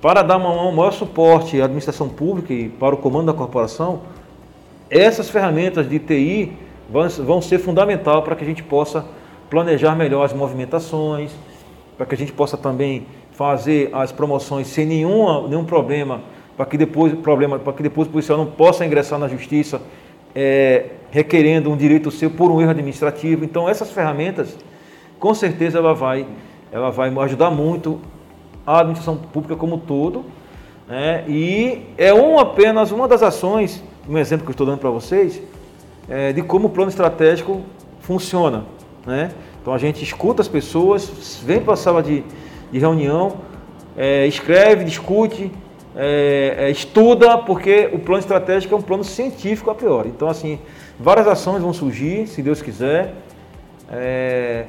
para 0.00 0.22
dar 0.22 0.36
um 0.36 0.72
maior 0.72 0.92
suporte 0.92 1.60
à 1.60 1.64
administração 1.64 2.08
pública 2.08 2.52
e 2.52 2.68
para 2.68 2.94
o 2.94 2.98
comando 2.98 3.26
da 3.26 3.32
corporação, 3.32 4.00
essas 4.90 5.28
ferramentas 5.28 5.88
de 5.88 5.98
TI 5.98 6.52
vão, 6.90 7.08
vão 7.08 7.42
ser 7.42 7.58
fundamental 7.58 8.22
para 8.22 8.36
que 8.36 8.44
a 8.44 8.46
gente 8.46 8.62
possa 8.62 9.04
planejar 9.50 9.94
melhor 9.94 10.24
as 10.24 10.32
movimentações, 10.32 11.32
para 11.96 12.06
que 12.06 12.14
a 12.14 12.18
gente 12.18 12.32
possa 12.32 12.56
também 12.56 13.06
fazer 13.36 13.90
as 13.92 14.10
promoções 14.10 14.66
sem 14.66 14.86
nenhuma, 14.86 15.46
nenhum 15.46 15.64
problema, 15.64 16.22
para 16.56 16.64
que 16.64 16.78
depois 16.78 17.12
problema, 17.12 17.58
para 17.58 17.72
que 17.72 17.82
depois 17.82 18.08
o 18.08 18.10
policial 18.10 18.38
não 18.38 18.46
possa 18.46 18.84
ingressar 18.84 19.18
na 19.18 19.28
justiça 19.28 19.80
é, 20.34 20.86
requerendo 21.10 21.70
um 21.70 21.76
direito 21.76 22.10
seu 22.10 22.30
por 22.30 22.50
um 22.50 22.60
erro 22.60 22.70
administrativo. 22.70 23.44
Então 23.44 23.68
essas 23.68 23.90
ferramentas, 23.90 24.56
com 25.18 25.34
certeza 25.34 25.78
ela 25.78 25.94
vai, 25.94 26.26
ela 26.72 26.90
vai 26.90 27.14
ajudar 27.24 27.50
muito 27.50 28.00
a 28.66 28.80
administração 28.80 29.16
pública 29.16 29.54
como 29.54 29.76
um 29.76 29.78
todo, 29.78 30.24
né? 30.88 31.24
e 31.28 31.82
é 31.98 32.12
um 32.14 32.38
apenas 32.38 32.90
uma 32.90 33.06
das 33.06 33.22
ações 33.22 33.82
um 34.08 34.16
exemplo 34.16 34.44
que 34.44 34.50
eu 34.50 34.52
estou 34.52 34.66
dando 34.66 34.78
para 34.78 34.90
vocês, 34.90 35.42
é, 36.08 36.32
de 36.32 36.42
como 36.42 36.68
o 36.68 36.70
plano 36.70 36.88
estratégico 36.88 37.62
funciona. 38.00 38.64
Né? 39.04 39.30
Então 39.60 39.74
a 39.74 39.78
gente 39.78 40.02
escuta 40.02 40.42
as 40.42 40.48
pessoas, 40.48 41.42
vem 41.44 41.60
para 41.60 41.74
a 41.74 41.76
sala 41.76 42.02
de, 42.02 42.24
de 42.70 42.78
reunião, 42.78 43.38
é, 43.96 44.26
escreve, 44.26 44.84
discute, 44.84 45.50
é, 45.94 46.54
é, 46.58 46.70
estuda, 46.70 47.38
porque 47.38 47.88
o 47.92 47.98
plano 47.98 48.20
estratégico 48.20 48.74
é 48.74 48.78
um 48.78 48.82
plano 48.82 49.02
científico 49.02 49.70
a 49.70 49.74
priori. 49.74 50.10
Então, 50.10 50.28
assim, 50.28 50.58
várias 51.00 51.26
ações 51.26 51.62
vão 51.62 51.72
surgir, 51.72 52.26
se 52.26 52.42
Deus 52.42 52.60
quiser. 52.60 53.14
É, 53.90 54.66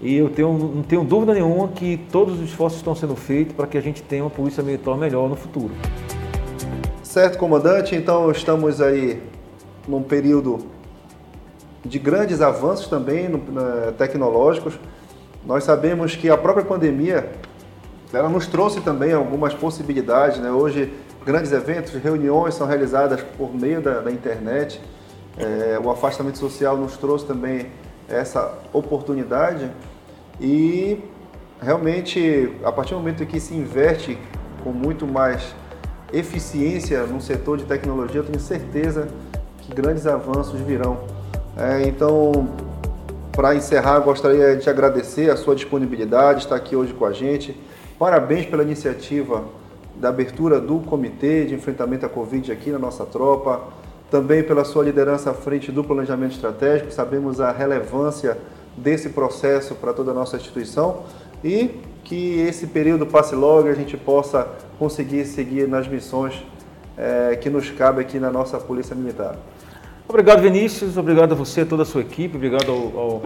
e 0.00 0.14
eu 0.16 0.28
tenho, 0.28 0.52
não 0.52 0.82
tenho 0.82 1.02
dúvida 1.02 1.32
nenhuma 1.32 1.68
que 1.68 1.98
todos 2.12 2.34
os 2.34 2.48
esforços 2.48 2.78
estão 2.78 2.94
sendo 2.94 3.16
feitos 3.16 3.54
para 3.54 3.66
que 3.66 3.78
a 3.78 3.80
gente 3.80 4.02
tenha 4.02 4.22
uma 4.22 4.30
polícia 4.30 4.62
militar 4.62 4.96
melhor 4.96 5.28
no 5.28 5.36
futuro. 5.36 5.72
Certo, 7.02 7.38
comandante, 7.38 7.94
então 7.94 8.30
estamos 8.30 8.82
aí 8.82 9.22
num 9.88 10.02
período 10.02 10.66
de 11.82 11.98
grandes 11.98 12.42
avanços 12.42 12.88
também 12.88 13.28
no, 13.28 13.40
na, 13.50 13.92
tecnológicos. 13.92 14.78
Nós 15.46 15.62
sabemos 15.62 16.16
que 16.16 16.28
a 16.28 16.36
própria 16.36 16.64
pandemia 16.64 17.30
ela 18.12 18.28
nos 18.28 18.48
trouxe 18.48 18.80
também 18.80 19.12
algumas 19.12 19.54
possibilidades. 19.54 20.40
Né? 20.40 20.50
Hoje, 20.50 20.92
grandes 21.24 21.52
eventos, 21.52 21.92
reuniões 21.92 22.54
são 22.54 22.66
realizadas 22.66 23.22
por 23.38 23.54
meio 23.54 23.80
da, 23.80 24.00
da 24.00 24.10
internet. 24.10 24.80
É, 25.38 25.78
o 25.82 25.88
afastamento 25.88 26.36
social 26.38 26.76
nos 26.76 26.96
trouxe 26.96 27.26
também 27.26 27.68
essa 28.08 28.58
oportunidade 28.72 29.70
e 30.40 30.98
realmente, 31.62 32.52
a 32.64 32.72
partir 32.72 32.94
do 32.94 32.98
momento 32.98 33.24
que 33.24 33.38
se 33.38 33.54
investe 33.54 34.18
com 34.64 34.70
muito 34.70 35.06
mais 35.06 35.54
eficiência 36.12 37.04
no 37.04 37.20
setor 37.20 37.58
de 37.58 37.64
tecnologia, 37.64 38.20
eu 38.20 38.24
tenho 38.24 38.40
certeza 38.40 39.08
que 39.58 39.72
grandes 39.72 40.06
avanços 40.06 40.60
virão. 40.60 41.00
É, 41.56 41.82
então, 41.86 42.48
para 43.36 43.54
encerrar, 43.54 43.98
gostaria 44.00 44.56
de 44.56 44.68
agradecer 44.70 45.30
a 45.30 45.36
sua 45.36 45.54
disponibilidade, 45.54 46.40
estar 46.40 46.56
aqui 46.56 46.74
hoje 46.74 46.94
com 46.94 47.04
a 47.04 47.12
gente. 47.12 47.54
Parabéns 47.98 48.46
pela 48.46 48.62
iniciativa 48.62 49.44
da 49.94 50.08
abertura 50.08 50.58
do 50.58 50.78
Comitê 50.80 51.44
de 51.44 51.54
Enfrentamento 51.54 52.06
à 52.06 52.08
Covid 52.08 52.50
aqui 52.50 52.70
na 52.70 52.78
nossa 52.78 53.04
tropa, 53.04 53.60
também 54.10 54.42
pela 54.42 54.64
sua 54.64 54.84
liderança 54.84 55.32
à 55.32 55.34
frente 55.34 55.70
do 55.70 55.84
planejamento 55.84 56.32
estratégico. 56.32 56.90
Sabemos 56.90 57.38
a 57.38 57.52
relevância 57.52 58.38
desse 58.74 59.10
processo 59.10 59.74
para 59.74 59.92
toda 59.92 60.12
a 60.12 60.14
nossa 60.14 60.38
instituição 60.38 61.02
e 61.44 61.78
que 62.04 62.40
esse 62.40 62.66
período 62.66 63.04
passe 63.04 63.34
logo 63.34 63.68
e 63.68 63.70
a 63.70 63.74
gente 63.74 63.98
possa 63.98 64.48
conseguir 64.78 65.26
seguir 65.26 65.68
nas 65.68 65.86
missões 65.86 66.42
é, 66.96 67.36
que 67.36 67.50
nos 67.50 67.70
cabe 67.70 68.00
aqui 68.00 68.18
na 68.18 68.30
nossa 68.30 68.56
Polícia 68.58 68.96
Militar. 68.96 69.36
Obrigado, 70.08 70.40
Vinícius. 70.40 70.96
Obrigado 70.96 71.32
a 71.32 71.34
você, 71.34 71.62
a 71.62 71.66
toda 71.66 71.82
a 71.82 71.86
sua 71.86 72.00
equipe. 72.00 72.36
Obrigado 72.36 72.70
ao, 72.70 72.98
ao, 72.98 73.22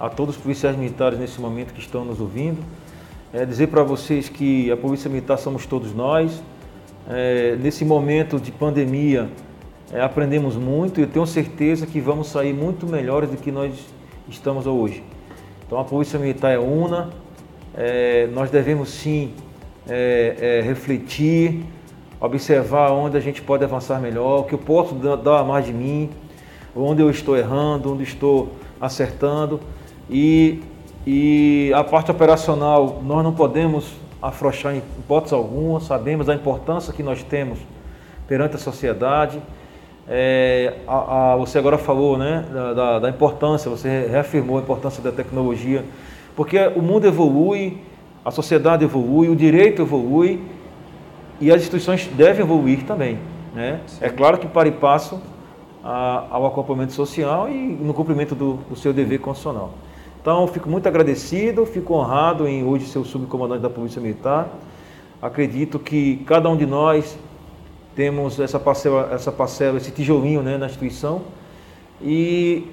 a 0.00 0.10
todos 0.10 0.34
os 0.34 0.42
policiais 0.42 0.76
militares 0.76 1.16
nesse 1.16 1.40
momento 1.40 1.72
que 1.72 1.78
estão 1.78 2.04
nos 2.04 2.20
ouvindo. 2.20 2.60
É, 3.32 3.46
dizer 3.46 3.68
para 3.68 3.84
vocês 3.84 4.28
que 4.28 4.68
a 4.68 4.76
Polícia 4.76 5.08
Militar 5.08 5.38
somos 5.38 5.64
todos 5.64 5.94
nós. 5.94 6.42
É, 7.08 7.54
nesse 7.60 7.84
momento 7.84 8.40
de 8.40 8.50
pandemia, 8.50 9.30
é, 9.92 10.00
aprendemos 10.00 10.56
muito 10.56 11.00
e 11.00 11.06
tenho 11.06 11.24
certeza 11.24 11.86
que 11.86 12.00
vamos 12.00 12.26
sair 12.26 12.52
muito 12.52 12.84
melhores 12.84 13.30
do 13.30 13.36
que 13.36 13.52
nós 13.52 13.72
estamos 14.28 14.66
hoje. 14.66 15.04
Então 15.64 15.78
a 15.78 15.84
Polícia 15.84 16.18
Militar 16.18 16.50
é 16.50 16.58
una, 16.58 17.10
é, 17.76 18.26
nós 18.26 18.50
devemos 18.50 18.88
sim 18.88 19.32
é, 19.88 20.36
é, 20.40 20.60
refletir, 20.62 21.62
observar 22.20 22.90
onde 22.90 23.16
a 23.16 23.20
gente 23.20 23.40
pode 23.40 23.62
avançar 23.62 24.00
melhor, 24.00 24.40
o 24.40 24.44
que 24.44 24.54
eu 24.54 24.58
posso 24.58 24.94
dar 24.94 25.44
mais 25.44 25.64
de 25.66 25.72
mim, 25.72 26.10
onde 26.74 27.02
eu 27.02 27.10
estou 27.10 27.36
errando, 27.36 27.92
onde 27.92 28.02
estou 28.02 28.52
acertando. 28.80 29.60
E, 30.10 30.62
e 31.06 31.72
a 31.74 31.84
parte 31.84 32.10
operacional, 32.10 33.02
nós 33.04 33.22
não 33.22 33.32
podemos 33.32 33.92
afrouxar 34.20 34.74
em 34.74 34.78
hipótese 34.78 35.34
alguma, 35.34 35.80
sabemos 35.80 36.26
da 36.26 36.34
importância 36.34 36.92
que 36.92 37.02
nós 37.02 37.22
temos 37.22 37.58
perante 38.26 38.56
a 38.56 38.58
sociedade. 38.58 39.40
É, 40.08 40.74
a, 40.86 41.32
a, 41.32 41.36
você 41.36 41.58
agora 41.58 41.78
falou 41.78 42.18
né, 42.18 42.44
da, 42.52 42.72
da, 42.74 42.98
da 43.00 43.08
importância, 43.08 43.70
você 43.70 44.06
reafirmou 44.10 44.58
a 44.58 44.60
importância 44.60 45.02
da 45.02 45.10
tecnologia 45.10 45.84
porque 46.36 46.58
o 46.74 46.82
mundo 46.82 47.06
evolui, 47.06 47.78
a 48.24 48.30
sociedade 48.30 48.84
evolui, 48.84 49.28
o 49.28 49.36
direito 49.36 49.82
evolui 49.82 50.40
e 51.40 51.50
as 51.50 51.60
instituições 51.60 52.06
devem 52.08 52.42
evoluir 52.42 52.84
também. 52.84 53.18
Né? 53.54 53.80
É 54.00 54.08
claro 54.08 54.38
que 54.38 54.46
para 54.46 54.68
e 54.68 54.72
passo 54.72 55.20
a, 55.84 56.26
ao 56.30 56.46
acompanhamento 56.46 56.94
social 56.94 57.48
e 57.48 57.54
no 57.54 57.92
cumprimento 57.92 58.34
do, 58.34 58.54
do 58.68 58.74
seu 58.74 58.92
dever 58.92 59.20
constitucional. 59.20 59.74
Então, 60.20 60.46
fico 60.46 60.70
muito 60.70 60.88
agradecido, 60.88 61.66
fico 61.66 61.92
honrado 61.92 62.48
em 62.48 62.64
hoje 62.64 62.86
ser 62.86 62.98
o 62.98 63.04
subcomandante 63.04 63.60
da 63.60 63.68
Polícia 63.68 64.00
Militar. 64.00 64.48
Acredito 65.20 65.78
que 65.78 66.16
cada 66.26 66.48
um 66.48 66.56
de 66.56 66.64
nós 66.64 67.18
temos 67.94 68.40
essa 68.40 68.58
parcela, 68.58 69.10
essa 69.12 69.30
parcela 69.30 69.76
esse 69.76 69.90
tijolinho 69.90 70.42
né, 70.42 70.56
na 70.56 70.66
instituição. 70.66 71.22
E, 72.00 72.66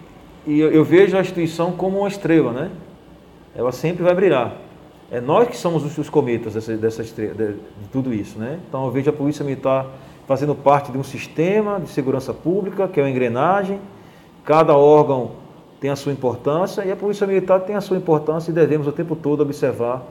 e 0.48 0.62
eu 0.62 0.84
vejo 0.86 1.18
a 1.18 1.20
instituição 1.22 1.74
como 1.74 2.00
uma 2.00 2.08
estrela, 2.08 2.54
né? 2.54 2.72
ela 3.54 3.74
sempre 3.74 4.04
vai 4.04 4.16
brilhar. 4.16 4.56
É 5.12 5.20
nós 5.20 5.50
que 5.50 5.58
somos 5.58 5.98
os, 5.98 6.10
cometas 6.10 6.54
dessa, 6.54 6.78
dessa 6.78 7.02
estrela, 7.02 7.34
de, 7.34 7.48
de, 7.54 7.88
tudo 7.92 8.14
isso, 8.14 8.40
né? 8.40 8.60
Então 8.68 8.86
eu 8.86 8.92
vejo 8.92 9.10
a 9.10 9.14
Polícia 9.14 9.44
Militar 9.44 9.86
fazendo 10.32 10.56
parte 10.56 10.94
de 10.94 10.98
um 10.98 11.04
sistema 11.04 11.78
de 11.78 11.90
segurança 11.90 12.34
pública, 12.34 12.88
que 12.88 13.02
é 13.02 13.04
uma 13.04 13.10
engrenagem. 13.10 13.82
Cada 14.46 14.78
órgão 14.78 15.32
tem 15.82 15.90
a 15.90 15.96
sua 15.98 16.14
importância 16.14 16.86
e 16.86 16.92
a 16.92 16.96
Polícia 16.96 17.28
Militar 17.28 17.60
tem 17.60 17.76
a 17.76 17.82
sua 17.82 17.98
importância 17.98 18.50
e 18.50 18.54
devemos 18.54 18.88
o 18.88 18.94
tempo 18.94 19.14
todo 19.14 19.42
observar 19.42 20.02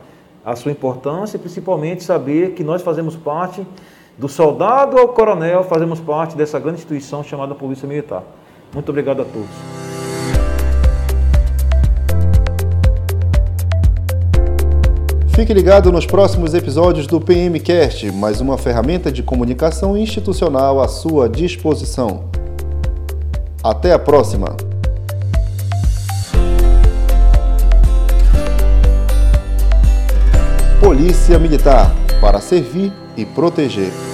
a 0.45 0.55
sua 0.55 0.73
importância 0.73 1.39
e 1.39 1.41
principalmente 1.41 2.05
saber 2.05 2.51
que 2.51 2.63
nós 2.63 2.83
fazemos 2.83 3.17
parte 3.17 3.67
do 4.19 4.29
soldado 4.29 4.99
ao 4.99 5.09
coronel, 5.09 5.65
fazemos 5.65 5.99
parte 5.99 6.37
dessa 6.37 6.59
grande 6.59 6.81
instituição 6.81 7.25
chamada 7.25 7.55
Polícia 7.55 7.89
Militar. 7.89 8.23
Muito 8.75 8.91
obrigado 8.91 9.23
a 9.23 9.25
todos. 9.25 9.80
Fique 15.41 15.55
ligado 15.55 15.91
nos 15.91 16.05
próximos 16.05 16.53
episódios 16.53 17.07
do 17.07 17.19
PMcast, 17.19 18.13
mais 18.13 18.43
uma 18.43 18.59
ferramenta 18.59 19.11
de 19.11 19.23
comunicação 19.23 19.97
institucional 19.97 20.83
à 20.83 20.87
sua 20.87 21.31
disposição. 21.31 22.25
Até 23.65 23.95
a 23.95 23.99
próxima! 23.99 24.55
Polícia 30.79 31.39
Militar 31.39 31.91
para 32.21 32.39
servir 32.39 32.93
e 33.17 33.25
proteger. 33.25 34.10